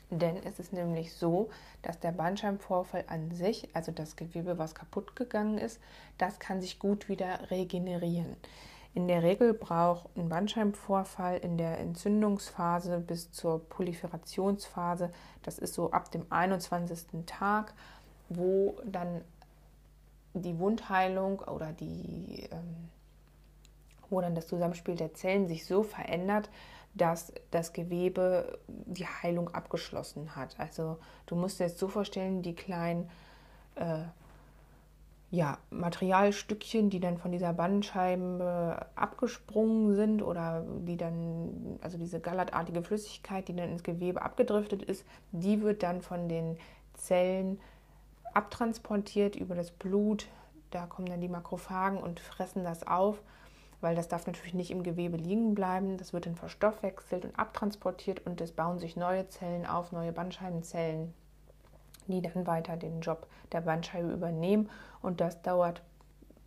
Denn 0.09 0.37
es 0.43 0.59
ist 0.59 0.71
nämlich 0.71 1.13
so, 1.13 1.49
dass 1.81 1.99
der 1.99 2.13
Bandscheibenvorfall 2.13 3.03
an 3.07 3.31
sich, 3.31 3.67
also 3.73 3.91
das 3.91 4.15
Gewebe, 4.15 4.57
was 4.57 4.73
kaputt 4.73 5.15
gegangen 5.15 5.57
ist, 5.57 5.81
das 6.17 6.39
kann 6.39 6.61
sich 6.61 6.79
gut 6.79 7.09
wieder 7.09 7.51
regenerieren. 7.51 8.37
In 8.93 9.07
der 9.07 9.21
Regel 9.21 9.53
braucht 9.53 10.09
ein 10.17 10.29
Bandscheibenvorfall 10.29 11.37
in 11.37 11.57
der 11.57 11.79
Entzündungsphase 11.79 12.99
bis 12.99 13.31
zur 13.31 13.67
Proliferationsphase, 13.69 15.11
das 15.43 15.59
ist 15.59 15.73
so 15.73 15.91
ab 15.91 16.09
dem 16.09 16.25
21. 16.31 17.25
Tag, 17.25 17.73
wo 18.29 18.79
dann 18.85 19.21
die 20.33 20.57
Wundheilung 20.57 21.39
oder 21.39 21.73
die, 21.73 22.47
ähm, 22.51 22.89
wo 24.09 24.21
dann 24.21 24.35
das 24.35 24.47
Zusammenspiel 24.47 24.95
der 24.95 25.13
Zellen 25.13 25.47
sich 25.47 25.65
so 25.65 25.83
verändert, 25.83 26.49
dass 26.97 27.31
das 27.51 27.73
Gewebe 27.73 28.59
die 28.67 29.05
Heilung 29.05 29.53
abgeschlossen 29.53 30.35
hat. 30.35 30.59
Also 30.59 30.97
du 31.25 31.35
musst 31.35 31.59
dir 31.59 31.65
jetzt 31.65 31.79
so 31.79 31.87
vorstellen, 31.87 32.41
die 32.41 32.55
kleinen 32.55 33.09
äh, 33.75 34.03
ja, 35.29 35.57
Materialstückchen, 35.71 36.89
die 36.89 36.99
dann 36.99 37.17
von 37.17 37.31
dieser 37.31 37.51
Bandscheibe 37.51 38.85
abgesprungen 38.95 39.95
sind 39.95 40.21
oder 40.21 40.63
die 40.79 40.95
dann, 40.95 41.79
also 41.81 41.97
diese 41.97 42.19
gallertartige 42.19 42.81
Flüssigkeit, 42.81 43.47
die 43.47 43.55
dann 43.55 43.69
ins 43.69 43.83
Gewebe 43.83 44.21
abgedriftet 44.21 44.83
ist, 44.83 45.05
die 45.31 45.61
wird 45.61 45.83
dann 45.83 46.01
von 46.01 46.29
den 46.29 46.57
Zellen 46.93 47.59
abtransportiert 48.33 49.35
über 49.35 49.55
das 49.55 49.71
Blut. 49.71 50.27
Da 50.71 50.85
kommen 50.85 51.07
dann 51.07 51.21
die 51.21 51.27
Makrophagen 51.27 51.97
und 51.97 52.19
fressen 52.19 52.63
das 52.63 52.87
auf 52.87 53.21
weil 53.81 53.95
das 53.95 54.07
darf 54.07 54.25
natürlich 54.25 54.53
nicht 54.53 54.71
im 54.71 54.83
Gewebe 54.83 55.17
liegen 55.17 55.55
bleiben. 55.55 55.97
Das 55.97 56.13
wird 56.13 56.25
dann 56.25 56.35
verstoffwechselt 56.35 57.25
und 57.25 57.37
abtransportiert 57.37 58.25
und 58.25 58.41
es 58.41 58.51
bauen 58.51 58.79
sich 58.79 58.95
neue 58.95 59.27
Zellen 59.29 59.65
auf, 59.65 59.91
neue 59.91 60.11
Bandscheibenzellen, 60.11 61.13
die 62.07 62.21
dann 62.21 62.47
weiter 62.47 62.77
den 62.77 63.01
Job 63.01 63.27
der 63.51 63.61
Bandscheibe 63.61 64.11
übernehmen. 64.11 64.69
Und 65.01 65.21
das 65.21 65.41
dauert, 65.41 65.83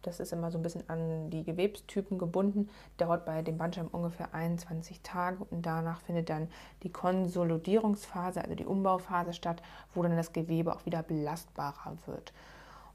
das 0.03 0.19
ist 0.19 0.33
immer 0.33 0.51
so 0.51 0.59
ein 0.59 0.63
bisschen 0.63 0.89
an 0.89 1.31
die 1.31 1.45
Gewebstypen 1.45 2.19
gebunden, 2.19 2.69
dauert 2.97 3.25
bei 3.25 3.43
den 3.43 3.59
Bandscheiben 3.59 3.91
ungefähr 3.91 4.35
21 4.35 5.03
Tage 5.03 5.45
und 5.51 5.67
danach 5.67 6.01
findet 6.01 6.31
dann 6.31 6.49
die 6.83 6.91
Konsolidierungsphase, 6.91 8.43
also 8.43 8.55
die 8.55 8.67
Umbauphase 8.67 9.35
statt, 9.35 9.63
wo 9.95 10.03
dann 10.03 10.17
das 10.17 10.33
Gewebe 10.33 10.75
auch 10.75 10.87
wieder 10.87 11.03
belastbarer 11.03 11.97
wird. 12.07 12.33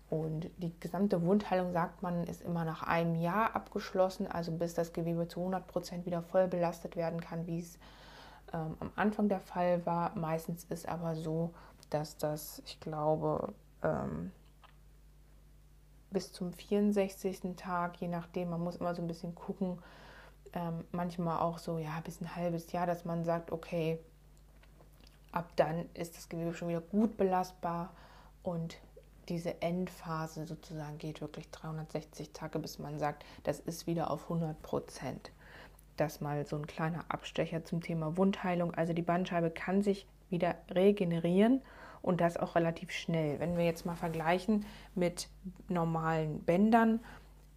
Und 0.10 0.50
die 0.58 0.72
gesamte 0.80 1.22
Wundheilung, 1.24 1.74
sagt 1.74 2.04
man, 2.04 2.26
ist 2.26 2.42
immer 2.42 2.64
nach 2.64 2.84
einem 2.84 3.16
Jahr 3.16 3.56
abgeschlossen, 3.56 4.28
also 4.28 4.52
bis 4.52 4.76
das 4.76 4.94
Gewebe 4.94 5.28
zu 5.28 5.40
100 5.40 5.66
Prozent 5.68 6.06
wieder 6.06 6.22
voll 6.22 6.48
belastet 6.48 6.96
werden 6.96 7.20
kann, 7.20 7.48
wie 7.48 7.60
es 7.60 7.80
ähm, 8.54 8.78
am 8.80 8.92
Anfang 8.96 9.30
der 9.30 9.40
Fall 9.40 9.86
war. 9.86 10.16
Meistens 10.16 10.66
ist 10.66 10.88
aber 10.88 11.16
so, 11.16 11.54
dass 11.90 12.18
das, 12.18 12.62
ich 12.66 12.80
glaube, 12.80 13.54
ähm, 13.82 14.32
bis 16.12 16.32
zum 16.32 16.54
64. 16.54 17.56
Tag, 17.58 17.98
je 17.98 18.08
nachdem, 18.08 18.52
man 18.52 18.64
muss 18.64 18.78
immer 18.78 18.94
so 18.94 19.02
ein 19.02 19.08
bisschen 19.08 19.34
gucken, 19.34 19.80
ähm, 20.54 20.86
manchmal 20.92 21.40
auch 21.40 21.58
so, 21.58 21.78
ja, 21.80 22.00
bis 22.04 22.22
ein 22.22 22.36
halbes 22.36 22.72
Jahr, 22.72 22.86
dass 22.86 23.06
man 23.06 23.26
sagt, 23.26 23.52
okay, 23.52 24.00
ab 25.32 25.50
dann 25.58 25.90
ist 25.94 26.16
das 26.16 26.30
Gewebe 26.30 26.54
schon 26.54 26.70
wieder 26.70 26.82
gut 26.82 27.18
belastbar 27.18 27.92
und 28.44 28.78
diese 29.30 29.62
Endphase 29.62 30.46
sozusagen 30.46 30.98
geht 30.98 31.22
wirklich 31.22 31.50
360 31.52 32.32
Tage, 32.32 32.60
bis 32.60 32.80
man 32.80 33.00
sagt, 33.00 33.26
das 33.44 33.60
ist 33.60 33.88
wieder 33.88 34.12
auf 34.12 34.24
100 34.24 34.62
Prozent. 34.62 35.32
Das 35.98 36.22
mal 36.22 36.46
so 36.46 36.56
ein 36.58 36.68
kleiner 36.68 37.06
Abstecher 37.08 37.64
zum 37.64 37.82
Thema 37.82 38.18
Wundheilung. 38.18 38.74
Also 38.74 38.94
die 38.94 39.02
Bandscheibe 39.02 39.50
kann 39.50 39.82
sich 39.82 40.08
wieder 40.30 40.56
regenerieren 40.70 41.62
und 42.02 42.22
das 42.22 42.38
auch 42.38 42.56
relativ 42.56 42.92
schnell. 42.92 43.40
Wenn 43.40 43.58
wir 43.58 43.66
jetzt 43.66 43.86
mal 43.86 43.96
vergleichen 43.96 44.66
mit 44.94 45.30
normalen 45.70 46.42
Bändern, 46.44 47.00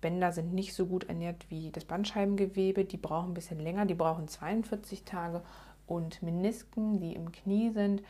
Bänder 0.00 0.32
sind 0.32 0.54
nicht 0.54 0.74
so 0.74 0.86
gut 0.86 1.04
ernährt 1.04 1.50
wie 1.50 1.70
das 1.70 1.84
Bandscheibengewebe, 1.84 2.84
die 2.84 2.96
brauchen 2.96 3.30
ein 3.30 3.34
bisschen 3.34 3.58
länger, 3.58 3.84
die 3.84 3.94
brauchen 3.94 4.28
42 4.28 5.04
Tage 5.04 5.42
und 5.86 6.22
Menisken, 6.22 7.00
die 7.00 7.14
im 7.14 7.32
Knie 7.32 7.70
sind, 7.70 8.02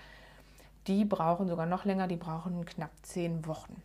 die 0.88 1.05
brauchen 1.05 1.48
sogar 1.48 1.66
noch 1.66 1.85
länger, 1.85 2.09
die 2.09 2.16
brauchen 2.16 2.64
knapp 2.64 2.90
zehn 3.03 3.46
Wochen. 3.46 3.83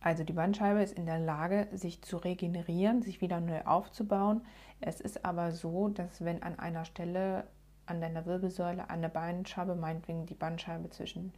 Also 0.00 0.24
die 0.24 0.32
Bandscheibe 0.32 0.82
ist 0.82 0.94
in 0.94 1.06
der 1.06 1.18
Lage, 1.18 1.68
sich 1.72 2.02
zu 2.02 2.16
regenerieren, 2.16 3.02
sich 3.02 3.20
wieder 3.20 3.40
neu 3.40 3.62
aufzubauen. 3.64 4.42
Es 4.80 5.00
ist 5.00 5.24
aber 5.24 5.52
so, 5.52 5.88
dass 5.88 6.24
wenn 6.24 6.42
an 6.42 6.58
einer 6.58 6.84
Stelle 6.84 7.44
an 7.86 8.00
deiner 8.00 8.24
Wirbelsäule 8.24 8.88
eine 8.88 9.08
Bandscheibe, 9.08 9.74
meinetwegen 9.74 10.26
die 10.26 10.34
Bandscheibe 10.34 10.90
zwischen 10.90 11.32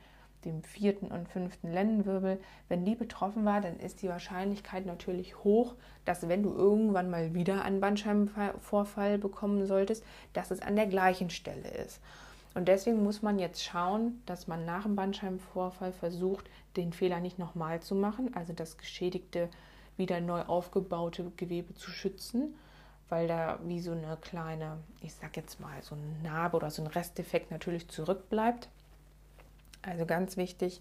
dem 0.45 0.63
vierten 0.63 1.07
und 1.07 1.29
fünften 1.29 1.73
Lendenwirbel, 1.73 2.41
wenn 2.69 2.85
die 2.85 2.95
betroffen 2.95 3.45
war, 3.45 3.61
dann 3.61 3.79
ist 3.79 4.03
die 4.03 4.09
Wahrscheinlichkeit 4.09 4.87
natürlich 4.87 5.37
hoch, 5.45 5.75
dass 6.05 6.29
wenn 6.29 6.43
du 6.43 6.53
irgendwann 6.53 7.11
mal 7.11 7.35
wieder 7.35 7.65
einen 7.65 7.81
Bandscheibenvorfall 7.81 9.19
bekommen 9.19 9.67
solltest, 9.67 10.05
dass 10.33 10.51
es 10.51 10.61
an 10.61 10.77
der 10.77 10.87
gleichen 10.87 11.31
Stelle 11.31 11.69
ist. 11.69 12.01
Und 12.55 12.69
deswegen 12.69 13.03
muss 13.03 13.23
man 13.23 13.39
jetzt 13.39 13.63
schauen, 13.63 14.23
dass 14.27 14.47
man 14.47 14.65
nach 14.65 14.83
dem 14.83 14.97
Bandscheibenvorfall 14.97 15.93
versucht, 15.93 16.51
den 16.77 16.93
Fehler 16.93 17.21
nicht 17.21 17.39
nochmal 17.39 17.81
zu 17.81 17.95
machen, 17.95 18.35
also 18.35 18.53
das 18.53 18.77
geschädigte, 18.77 19.49
wieder 19.97 20.21
neu 20.21 20.43
aufgebaute 20.43 21.31
Gewebe 21.37 21.75
zu 21.75 21.91
schützen, 21.91 22.55
weil 23.09 23.29
da 23.29 23.59
wie 23.65 23.81
so 23.81 23.93
eine 23.93 24.17
kleine, 24.21 24.79
ich 25.01 25.15
sag 25.15 25.37
jetzt 25.37 25.61
mal, 25.61 25.83
so 25.83 25.95
eine 25.95 26.07
Narbe 26.23 26.57
oder 26.57 26.71
so 26.71 26.83
ein 26.83 26.89
Restdefekt 26.89 27.51
natürlich 27.51 27.89
zurückbleibt. 27.89 28.69
Also 29.83 30.07
ganz 30.07 30.37
wichtig, 30.37 30.81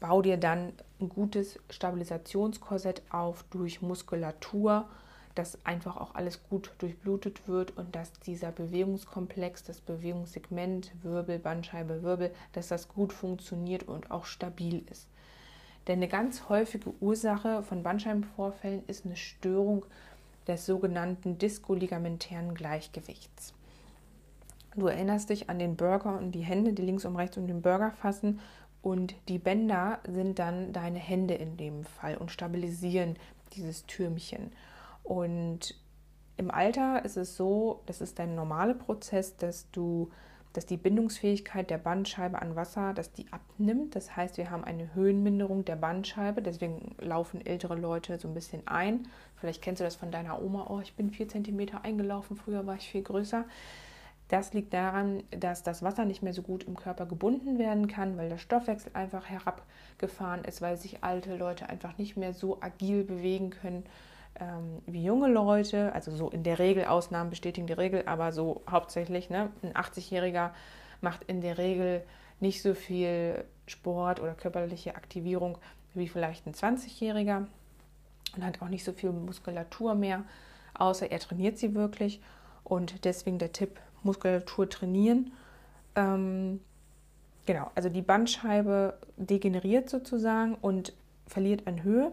bau 0.00 0.22
dir 0.22 0.36
dann 0.36 0.72
ein 1.00 1.08
gutes 1.08 1.58
Stabilisationskorsett 1.70 3.02
auf 3.10 3.44
durch 3.50 3.82
Muskulatur, 3.82 4.88
dass 5.34 5.64
einfach 5.64 5.96
auch 5.96 6.14
alles 6.14 6.42
gut 6.48 6.72
durchblutet 6.78 7.48
wird 7.48 7.76
und 7.76 7.94
dass 7.94 8.12
dieser 8.12 8.52
Bewegungskomplex, 8.52 9.64
das 9.64 9.80
Bewegungssegment, 9.80 10.92
Wirbel, 11.02 11.38
Bandscheibe, 11.38 12.02
Wirbel, 12.02 12.32
dass 12.52 12.68
das 12.68 12.88
gut 12.88 13.12
funktioniert 13.12 13.84
und 13.84 14.10
auch 14.10 14.26
stabil 14.26 14.84
ist. 14.90 15.08
Denn 15.86 15.98
eine 15.98 16.08
ganz 16.08 16.48
häufige 16.48 16.94
Ursache 17.00 17.62
von 17.62 17.82
Bandscheibenvorfällen 17.82 18.84
ist 18.86 19.04
eine 19.04 19.16
Störung 19.16 19.84
des 20.46 20.66
sogenannten 20.66 21.38
diskoligamentären 21.38 22.54
Gleichgewichts. 22.54 23.54
Du 24.76 24.86
erinnerst 24.86 25.30
dich 25.30 25.48
an 25.50 25.58
den 25.58 25.76
Burger 25.76 26.18
und 26.18 26.32
die 26.32 26.40
Hände, 26.40 26.72
die 26.72 26.82
links 26.82 27.04
und 27.04 27.16
rechts 27.16 27.36
um 27.36 27.46
den 27.46 27.62
Burger 27.62 27.92
fassen. 27.92 28.40
Und 28.82 29.14
die 29.28 29.38
Bänder 29.38 30.00
sind 30.06 30.38
dann 30.38 30.72
deine 30.72 30.98
Hände 30.98 31.34
in 31.34 31.56
dem 31.56 31.84
Fall 31.84 32.16
und 32.16 32.30
stabilisieren 32.30 33.16
dieses 33.54 33.86
Türmchen. 33.86 34.52
Und 35.04 35.78
im 36.36 36.50
Alter 36.50 37.04
ist 37.04 37.16
es 37.16 37.36
so, 37.36 37.82
das 37.86 38.00
ist 38.00 38.18
dein 38.18 38.34
normaler 38.34 38.74
Prozess, 38.74 39.36
dass 39.36 39.70
du, 39.70 40.10
dass 40.52 40.66
die 40.66 40.78
Bindungsfähigkeit 40.78 41.70
der 41.70 41.78
Bandscheibe 41.78 42.40
an 42.40 42.56
Wasser, 42.56 42.92
dass 42.94 43.12
die 43.12 43.26
abnimmt. 43.30 43.94
Das 43.94 44.16
heißt, 44.16 44.38
wir 44.38 44.50
haben 44.50 44.64
eine 44.64 44.94
Höhenminderung 44.94 45.64
der 45.64 45.76
Bandscheibe. 45.76 46.42
Deswegen 46.42 46.96
laufen 46.98 47.44
ältere 47.44 47.76
Leute 47.76 48.18
so 48.18 48.26
ein 48.26 48.34
bisschen 48.34 48.66
ein. 48.66 49.06
Vielleicht 49.36 49.62
kennst 49.62 49.80
du 49.80 49.84
das 49.84 49.94
von 49.94 50.10
deiner 50.10 50.42
Oma. 50.42 50.66
Oh, 50.70 50.80
ich 50.80 50.94
bin 50.94 51.10
vier 51.10 51.28
Zentimeter 51.28 51.84
eingelaufen. 51.84 52.36
Früher 52.36 52.66
war 52.66 52.76
ich 52.76 52.88
viel 52.88 53.02
größer. 53.02 53.44
Das 54.28 54.54
liegt 54.54 54.72
daran, 54.72 55.22
dass 55.30 55.62
das 55.62 55.82
Wasser 55.82 56.06
nicht 56.06 56.22
mehr 56.22 56.32
so 56.32 56.40
gut 56.40 56.64
im 56.64 56.76
Körper 56.76 57.04
gebunden 57.04 57.58
werden 57.58 57.88
kann, 57.88 58.16
weil 58.16 58.30
der 58.30 58.38
Stoffwechsel 58.38 58.90
einfach 58.94 59.28
herabgefahren 59.28 60.44
ist, 60.44 60.62
weil 60.62 60.78
sich 60.78 61.04
alte 61.04 61.36
Leute 61.36 61.68
einfach 61.68 61.98
nicht 61.98 62.16
mehr 62.16 62.32
so 62.32 62.60
agil 62.62 63.04
bewegen 63.04 63.50
können 63.50 63.84
ähm, 64.40 64.82
wie 64.86 65.04
junge 65.04 65.28
Leute. 65.28 65.92
Also 65.94 66.14
so 66.14 66.30
in 66.30 66.42
der 66.42 66.58
Regel, 66.58 66.84
Ausnahmen 66.84 67.30
bestätigen 67.30 67.66
die 67.66 67.72
Regel, 67.72 68.04
aber 68.06 68.32
so 68.32 68.62
hauptsächlich, 68.70 69.30
ne? 69.30 69.50
ein 69.62 69.72
80-Jähriger 69.72 70.50
macht 71.00 71.24
in 71.24 71.40
der 71.40 71.58
Regel 71.58 72.02
nicht 72.40 72.62
so 72.62 72.74
viel 72.74 73.44
Sport 73.66 74.20
oder 74.20 74.34
körperliche 74.34 74.96
Aktivierung 74.96 75.58
wie 75.94 76.08
vielleicht 76.08 76.46
ein 76.46 76.54
20-Jähriger 76.54 77.46
und 78.36 78.44
hat 78.44 78.60
auch 78.60 78.68
nicht 78.68 78.84
so 78.84 78.92
viel 78.92 79.10
Muskulatur 79.10 79.94
mehr, 79.94 80.24
außer 80.74 81.10
er 81.10 81.20
trainiert 81.20 81.58
sie 81.58 81.74
wirklich. 81.74 82.20
Und 82.64 83.04
deswegen 83.04 83.38
der 83.38 83.52
Tipp, 83.52 83.78
Muskulatur 84.02 84.68
trainieren. 84.68 85.32
Ähm, 85.94 86.60
genau, 87.46 87.70
also 87.74 87.88
die 87.88 88.02
Bandscheibe 88.02 88.98
degeneriert 89.16 89.88
sozusagen 89.88 90.54
und 90.56 90.92
verliert 91.26 91.66
an 91.66 91.82
Höhe. 91.82 92.12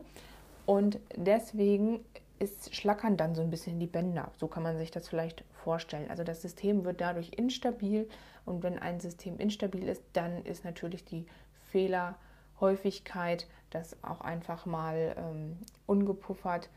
Und 0.71 1.01
deswegen 1.17 1.99
ist 2.39 2.73
schlackern 2.73 3.17
dann 3.17 3.35
so 3.35 3.41
ein 3.41 3.49
bisschen 3.49 3.77
die 3.77 3.87
Bänder. 3.87 4.31
So 4.37 4.47
kann 4.47 4.63
man 4.63 4.77
sich 4.77 4.89
das 4.89 5.09
vielleicht 5.09 5.43
vorstellen. 5.51 6.09
Also 6.09 6.23
das 6.23 6.41
System 6.41 6.85
wird 6.85 7.01
dadurch 7.01 7.33
instabil 7.35 8.07
und 8.45 8.63
wenn 8.63 8.79
ein 8.79 9.01
System 9.01 9.37
instabil 9.37 9.89
ist, 9.89 10.01
dann 10.13 10.45
ist 10.45 10.63
natürlich 10.63 11.03
die 11.03 11.25
Fehlerhäufigkeit, 11.71 13.47
dass 13.69 14.01
auch 14.01 14.21
einfach 14.21 14.65
mal 14.65 15.13
ähm, 15.17 15.57
ungepuffert 15.87 16.69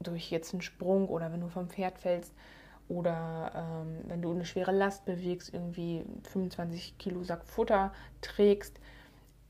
durch 0.00 0.32
jetzt 0.32 0.52
einen 0.52 0.62
Sprung 0.62 1.08
oder 1.08 1.32
wenn 1.32 1.42
du 1.42 1.48
vom 1.48 1.68
Pferd 1.68 2.00
fällst, 2.00 2.34
oder 2.88 3.52
ähm, 3.54 4.00
wenn 4.08 4.20
du 4.20 4.32
eine 4.32 4.44
schwere 4.44 4.72
Last 4.72 5.04
bewegst, 5.04 5.54
irgendwie 5.54 6.04
25 6.24 6.98
Kilo 6.98 7.22
Sack 7.22 7.44
Futter 7.44 7.92
trägst, 8.20 8.80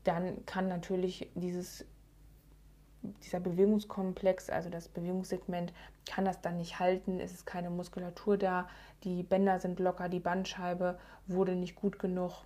dann 0.03 0.45
kann 0.45 0.67
natürlich 0.67 1.31
dieses, 1.33 1.85
dieser 3.23 3.39
Bewegungskomplex, 3.39 4.49
also 4.49 4.69
das 4.69 4.87
Bewegungssegment, 4.87 5.73
kann 6.05 6.25
das 6.25 6.41
dann 6.41 6.57
nicht 6.57 6.79
halten. 6.79 7.19
Es 7.19 7.33
ist 7.33 7.45
keine 7.45 7.69
Muskulatur 7.69 8.37
da, 8.37 8.67
die 9.03 9.23
Bänder 9.23 9.59
sind 9.59 9.79
locker, 9.79 10.09
die 10.09 10.19
Bandscheibe 10.19 10.97
wurde 11.27 11.55
nicht 11.55 11.75
gut 11.75 11.99
genug 11.99 12.45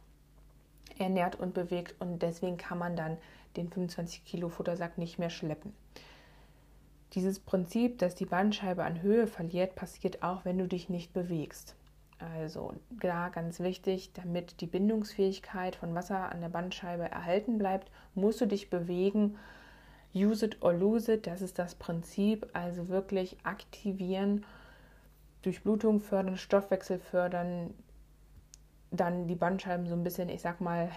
ernährt 0.98 1.36
und 1.36 1.54
bewegt 1.54 1.96
und 2.00 2.22
deswegen 2.22 2.58
kann 2.58 2.78
man 2.78 2.96
dann 2.96 3.18
den 3.56 3.70
25 3.70 4.26
Kilo 4.26 4.50
Futtersack 4.50 4.98
nicht 4.98 5.20
mehr 5.20 5.30
schleppen. 5.30 5.74
Dieses 7.14 7.40
Prinzip, 7.40 8.00
dass 8.00 8.16
die 8.16 8.26
Bandscheibe 8.26 8.84
an 8.84 9.02
Höhe 9.02 9.28
verliert, 9.28 9.76
passiert 9.76 10.24
auch, 10.24 10.44
wenn 10.46 10.58
du 10.58 10.68
dich 10.68 10.90
nicht 10.90 11.14
bewegst. 11.14 11.76
Also 12.20 12.74
klar, 13.00 13.30
ganz 13.30 13.60
wichtig, 13.60 14.12
damit 14.14 14.60
die 14.62 14.68
Bindungsfähigkeit 14.68 15.76
von 15.76 15.94
Wasser 15.94 16.32
an 16.32 16.42
der 16.42 16.50
Bandscheibe 16.50 17.10
erhalten 17.10 17.58
bleibt, 17.58 17.92
musst 18.16 18.42
du 18.42 18.46
dich 18.46 18.70
bewegen. 18.70 19.38
Use 20.26 20.46
it 20.46 20.62
or 20.62 20.74
lose 20.74 21.12
it, 21.12 21.28
das 21.28 21.42
ist 21.42 21.60
das 21.60 21.76
Prinzip. 21.76 22.48
Also 22.54 22.90
wirklich 22.90 23.38
aktivieren, 23.44 24.46
Durchblutung 25.42 26.00
fördern, 26.00 26.38
Stoffwechsel 26.38 27.00
fördern, 27.00 27.74
dann 28.92 29.28
die 29.28 29.36
Bandscheiben 29.36 29.88
so 29.88 29.94
ein 29.94 30.04
bisschen, 30.04 30.30
ich 30.30 30.42
sag 30.42 30.62
mal, 30.62 30.90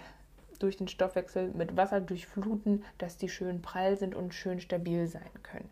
durch 0.59 0.77
den 0.77 0.87
Stoffwechsel 0.87 1.51
mit 1.53 1.75
Wasser 1.75 2.01
durchfluten, 2.01 2.83
dass 2.97 3.17
die 3.17 3.29
schön 3.29 3.61
prall 3.61 3.97
sind 3.97 4.15
und 4.15 4.33
schön 4.33 4.61
stabil 4.61 5.07
sein 5.07 5.31
können. 5.43 5.69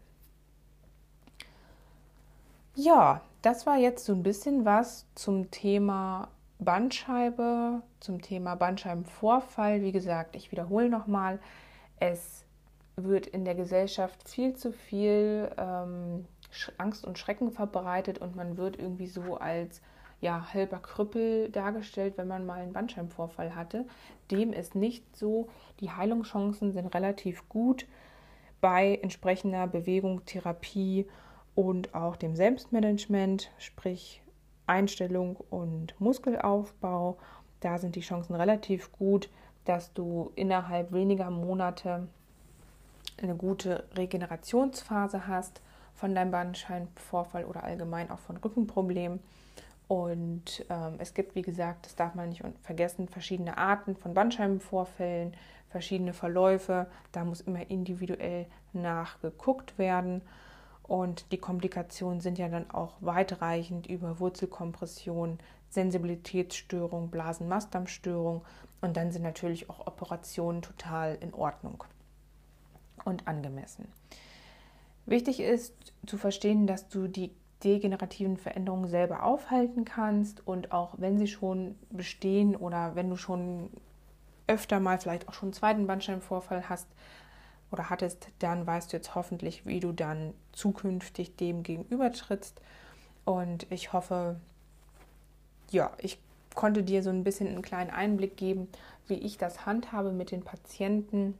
Ja, 2.75 3.21
das 3.41 3.65
war 3.65 3.77
jetzt 3.77 4.05
so 4.05 4.13
ein 4.13 4.23
bisschen 4.23 4.65
was 4.65 5.05
zum 5.15 5.51
Thema 5.51 6.29
Bandscheibe, 6.59 7.81
zum 7.99 8.21
Thema 8.21 8.55
Bandscheibenvorfall. 8.55 9.81
Wie 9.81 9.91
gesagt, 9.91 10.35
ich 10.35 10.51
wiederhole 10.51 10.89
nochmal, 10.89 11.39
es 11.99 12.43
wird 13.03 13.27
in 13.27 13.45
der 13.45 13.55
Gesellschaft 13.55 14.27
viel 14.27 14.55
zu 14.55 14.71
viel 14.71 15.51
ähm, 15.57 16.25
Angst 16.77 17.05
und 17.05 17.17
Schrecken 17.17 17.51
verbreitet 17.51 18.19
und 18.19 18.35
man 18.35 18.57
wird 18.57 18.77
irgendwie 18.77 19.07
so 19.07 19.37
als 19.37 19.81
ja, 20.21 20.53
halber 20.53 20.79
Krüppel 20.79 21.49
dargestellt, 21.49 22.15
wenn 22.17 22.27
man 22.27 22.45
mal 22.45 22.61
einen 22.61 22.73
Bandscheibenvorfall 22.73 23.55
hatte. 23.55 23.85
Dem 24.31 24.51
ist 24.51 24.75
nicht 24.75 25.15
so. 25.15 25.49
Die 25.79 25.91
Heilungschancen 25.91 26.73
sind 26.73 26.93
relativ 26.93 27.47
gut 27.47 27.85
bei 28.59 28.99
entsprechender 29.01 29.67
Bewegung, 29.67 30.25
Therapie 30.25 31.07
und 31.55 31.95
auch 31.95 32.17
dem 32.17 32.35
Selbstmanagement, 32.35 33.51
sprich 33.57 34.21
Einstellung 34.67 35.37
und 35.49 35.99
Muskelaufbau. 35.99 37.17
Da 37.61 37.77
sind 37.77 37.95
die 37.95 38.01
Chancen 38.01 38.35
relativ 38.35 38.91
gut, 38.91 39.29
dass 39.65 39.93
du 39.93 40.31
innerhalb 40.35 40.91
weniger 40.91 41.29
Monate 41.29 42.07
eine 43.21 43.35
gute 43.35 43.85
Regenerationsphase 43.95 45.27
hast 45.27 45.61
von 45.93 46.15
deinem 46.15 46.31
Bandscheibenvorfall 46.31 47.45
oder 47.45 47.63
allgemein 47.63 48.09
auch 48.09 48.19
von 48.19 48.37
Rückenproblemen. 48.37 49.19
Und 49.87 50.65
ähm, 50.69 50.95
es 50.99 51.13
gibt, 51.13 51.35
wie 51.35 51.41
gesagt, 51.41 51.87
das 51.87 51.95
darf 51.95 52.15
man 52.15 52.29
nicht 52.29 52.43
vergessen, 52.61 53.07
verschiedene 53.07 53.57
Arten 53.57 53.95
von 53.95 54.13
Bandscheibenvorfällen, 54.13 55.33
verschiedene 55.67 56.13
Verläufe. 56.13 56.87
Da 57.11 57.25
muss 57.25 57.41
immer 57.41 57.69
individuell 57.69 58.45
nachgeguckt 58.71 59.77
werden. 59.77 60.21
Und 60.83 61.31
die 61.31 61.37
Komplikationen 61.37 62.21
sind 62.21 62.37
ja 62.37 62.49
dann 62.49 62.69
auch 62.71 62.95
weitreichend 62.99 63.87
über 63.87 64.19
Wurzelkompression, 64.19 65.39
Sensibilitätsstörung, 65.69 67.11
Blasenmastdarmstörung 67.11 68.43
und 68.81 68.97
dann 68.97 69.11
sind 69.11 69.21
natürlich 69.21 69.69
auch 69.69 69.85
Operationen 69.85 70.61
total 70.61 71.15
in 71.21 71.33
Ordnung 71.33 71.83
und 73.05 73.27
angemessen. 73.27 73.87
Wichtig 75.05 75.39
ist 75.39 75.73
zu 76.05 76.17
verstehen, 76.17 76.67
dass 76.67 76.87
du 76.87 77.07
die 77.07 77.31
degenerativen 77.63 78.37
Veränderungen 78.37 78.87
selber 78.87 79.23
aufhalten 79.23 79.83
kannst 79.83 80.45
und 80.47 80.71
auch 80.71 80.95
wenn 80.97 81.17
sie 81.17 81.27
schon 81.27 81.75
bestehen 81.89 82.55
oder 82.55 82.95
wenn 82.95 83.09
du 83.09 83.17
schon 83.17 83.69
öfter 84.47 84.79
mal 84.79 84.97
vielleicht 84.97 85.27
auch 85.27 85.33
schon 85.33 85.47
einen 85.47 85.53
zweiten 85.53 85.87
Bandscheibenvorfall 85.87 86.69
hast, 86.69 86.87
oder 87.71 87.89
hattest, 87.89 88.27
dann 88.39 88.65
weißt 88.65 88.91
du 88.91 88.97
jetzt 88.97 89.15
hoffentlich, 89.15 89.65
wie 89.65 89.79
du 89.79 89.91
dann 89.91 90.33
zukünftig 90.51 91.35
dem 91.35 91.63
gegenüber 91.63 92.11
trittst. 92.11 92.61
Und 93.25 93.67
ich 93.71 93.93
hoffe, 93.93 94.37
ja, 95.71 95.91
ich 95.99 96.19
konnte 96.55 96.83
dir 96.83 97.03
so 97.03 97.09
ein 97.09 97.23
bisschen 97.23 97.47
einen 97.47 97.61
kleinen 97.61 97.91
Einblick 97.91 98.37
geben, 98.37 98.67
wie 99.07 99.15
ich 99.15 99.37
das 99.37 99.65
handhabe 99.65 100.11
mit 100.11 100.31
den 100.31 100.43
Patienten 100.43 101.37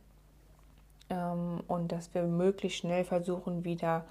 ähm, 1.10 1.62
und 1.68 1.92
dass 1.92 2.14
wir 2.14 2.24
möglichst 2.24 2.80
schnell 2.80 3.04
versuchen, 3.04 3.64
wieder 3.64 4.06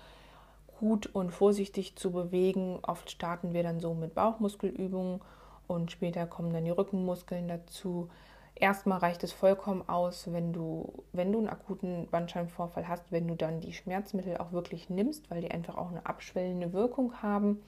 gut 0.78 1.06
und 1.06 1.30
vorsichtig 1.30 1.96
zu 1.96 2.12
bewegen. 2.12 2.78
Oft 2.82 3.10
starten 3.10 3.52
wir 3.52 3.62
dann 3.62 3.80
so 3.80 3.94
mit 3.94 4.14
Bauchmuskelübungen 4.14 5.20
und 5.66 5.90
später 5.90 6.26
kommen 6.26 6.52
dann 6.52 6.64
die 6.64 6.70
Rückenmuskeln 6.70 7.48
dazu. 7.48 8.08
Erstmal 8.54 8.98
reicht 8.98 9.22
es 9.22 9.32
vollkommen 9.32 9.88
aus, 9.88 10.32
wenn 10.32 10.52
du, 10.52 11.04
wenn 11.12 11.30
du 11.30 11.38
einen 11.38 11.48
akuten 11.48 12.08
Bandscheibenvorfall 12.10 12.88
hast, 12.88 13.12
wenn 13.12 13.28
du 13.28 13.36
dann 13.36 13.60
die 13.60 13.72
Schmerzmittel 13.72 14.36
auch 14.38 14.50
wirklich 14.52 14.90
nimmst, 14.90 15.30
weil 15.30 15.42
die 15.42 15.50
einfach 15.50 15.76
auch 15.76 15.90
eine 15.90 16.06
abschwellende 16.06 16.72
Wirkung 16.72 17.22
haben 17.22 17.62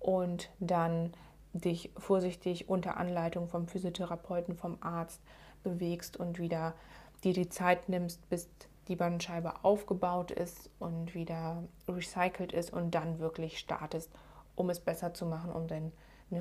und 0.00 0.50
dann 0.58 1.12
dich 1.52 1.92
vorsichtig 1.96 2.68
unter 2.68 2.96
Anleitung 2.96 3.48
vom 3.48 3.68
Physiotherapeuten, 3.68 4.56
vom 4.56 4.78
Arzt 4.80 5.20
bewegst 5.62 6.16
und 6.16 6.38
wieder 6.38 6.74
dir 7.24 7.32
die 7.32 7.48
Zeit 7.48 7.88
nimmst, 7.88 8.28
bis 8.28 8.48
die 8.88 8.96
Bandscheibe 8.96 9.64
aufgebaut 9.64 10.30
ist 10.30 10.70
und 10.78 11.14
wieder 11.14 11.62
recycelt 11.86 12.52
ist 12.52 12.72
und 12.72 12.94
dann 12.94 13.18
wirklich 13.18 13.58
startest, 13.58 14.10
um 14.56 14.70
es 14.70 14.80
besser 14.80 15.14
zu 15.14 15.26
machen, 15.26 15.52
um 15.52 15.66
deine 15.68 15.92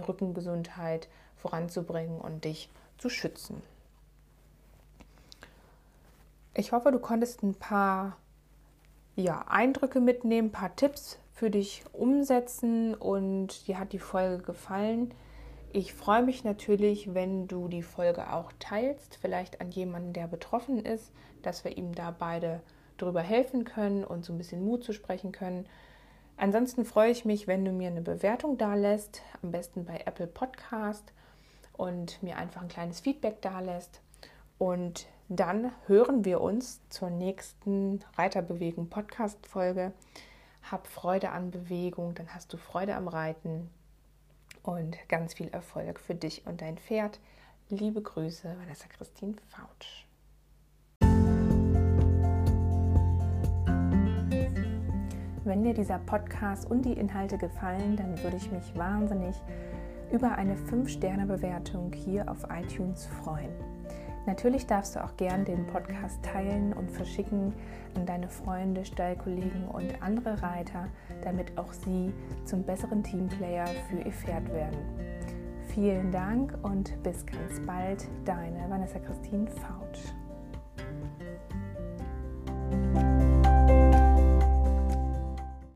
Rückengesundheit 0.07 1.09
voranzubringen 1.35 2.19
und 2.19 2.45
dich 2.45 2.69
zu 2.97 3.09
schützen. 3.09 3.61
Ich 6.53 6.71
hoffe, 6.71 6.91
du 6.91 6.99
konntest 6.99 7.43
ein 7.43 7.53
paar 7.53 8.17
ja, 9.15 9.45
Eindrücke 9.47 9.99
mitnehmen, 9.99 10.47
ein 10.47 10.51
paar 10.51 10.75
Tipps 10.75 11.19
für 11.33 11.51
dich 11.51 11.83
umsetzen 11.93 12.95
und 12.95 13.67
dir 13.67 13.77
hat 13.77 13.93
die 13.93 13.99
Folge 13.99 14.41
gefallen. 14.43 15.13
Ich 15.73 15.93
freue 15.93 16.23
mich 16.23 16.43
natürlich, 16.43 17.13
wenn 17.13 17.47
du 17.47 17.67
die 17.67 17.83
Folge 17.83 18.31
auch 18.31 18.51
teilst, 18.57 19.17
vielleicht 19.17 19.59
an 19.59 19.69
jemanden, 19.69 20.13
der 20.13 20.27
betroffen 20.27 20.83
ist, 20.83 21.11
dass 21.41 21.63
wir 21.65 21.77
ihm 21.77 21.93
da 21.93 22.11
beide 22.11 22.61
drüber 22.97 23.21
helfen 23.21 23.63
können 23.63 24.03
und 24.03 24.23
so 24.25 24.33
ein 24.33 24.37
bisschen 24.37 24.63
Mut 24.63 24.83
zu 24.83 24.93
sprechen 24.93 25.31
können. 25.31 25.67
Ansonsten 26.37 26.85
freue 26.85 27.11
ich 27.11 27.25
mich, 27.25 27.47
wenn 27.47 27.65
du 27.65 27.71
mir 27.71 27.89
eine 27.89 28.01
Bewertung 28.01 28.57
da 28.57 28.75
lässt, 28.75 29.21
am 29.43 29.51
besten 29.51 29.85
bei 29.85 30.01
Apple 30.05 30.27
Podcast 30.27 31.11
und 31.73 32.21
mir 32.23 32.37
einfach 32.37 32.61
ein 32.61 32.69
kleines 32.69 33.01
Feedback 33.01 33.41
da 33.41 33.59
lässt. 33.59 34.01
Und 34.57 35.07
dann 35.29 35.71
hören 35.85 36.25
wir 36.25 36.41
uns 36.41 36.79
zur 36.89 37.09
nächsten 37.09 38.03
Reiterbewegung 38.17 38.89
Podcast 38.89 39.45
Folge. 39.45 39.91
Hab 40.71 40.87
Freude 40.87 41.31
an 41.31 41.51
Bewegung, 41.51 42.15
dann 42.15 42.33
hast 42.33 42.53
du 42.53 42.57
Freude 42.57 42.95
am 42.95 43.07
Reiten 43.07 43.69
und 44.67 44.97
ganz 45.07 45.33
viel 45.33 45.47
Erfolg 45.47 45.99
für 45.99 46.13
dich 46.13 46.45
und 46.45 46.61
dein 46.61 46.77
Pferd. 46.77 47.19
Liebe 47.69 48.01
Grüße, 48.01 48.55
Vanessa 48.59 48.87
Christine 48.89 49.35
Fautsch. 49.47 50.05
Wenn 55.45 55.63
dir 55.63 55.73
dieser 55.73 55.99
Podcast 55.99 56.69
und 56.69 56.83
die 56.83 56.93
Inhalte 56.93 57.37
gefallen, 57.37 57.95
dann 57.95 58.21
würde 58.21 58.35
ich 58.35 58.51
mich 58.51 58.75
wahnsinnig 58.75 59.35
über 60.11 60.33
eine 60.33 60.55
5-Sterne-Bewertung 60.55 61.93
hier 61.93 62.29
auf 62.29 62.45
iTunes 62.49 63.05
freuen. 63.05 63.76
Natürlich 64.27 64.67
darfst 64.67 64.93
du 64.95 65.03
auch 65.03 65.15
gern 65.15 65.45
den 65.45 65.65
Podcast 65.67 66.21
teilen 66.21 66.73
und 66.73 66.91
verschicken 66.91 67.53
an 67.95 68.05
deine 68.05 68.27
Freunde, 68.27 68.83
Stallkollegen 68.83 69.69
und 69.69 70.01
andere 70.01 70.43
Reiter, 70.43 70.89
damit 71.23 71.57
auch 71.57 71.71
sie 71.71 72.13
zum 72.43 72.63
besseren 72.63 73.03
Teamplayer 73.03 73.65
für 73.89 73.99
ihr 73.99 74.11
Pferd 74.11 74.53
werden. 74.53 74.79
Vielen 75.73 76.11
Dank 76.11 76.53
und 76.61 77.01
bis 77.03 77.25
ganz 77.25 77.65
bald, 77.65 78.05
deine 78.25 78.69
Vanessa 78.69 78.99
Christine 78.99 79.47
Fautsch. 79.47 80.13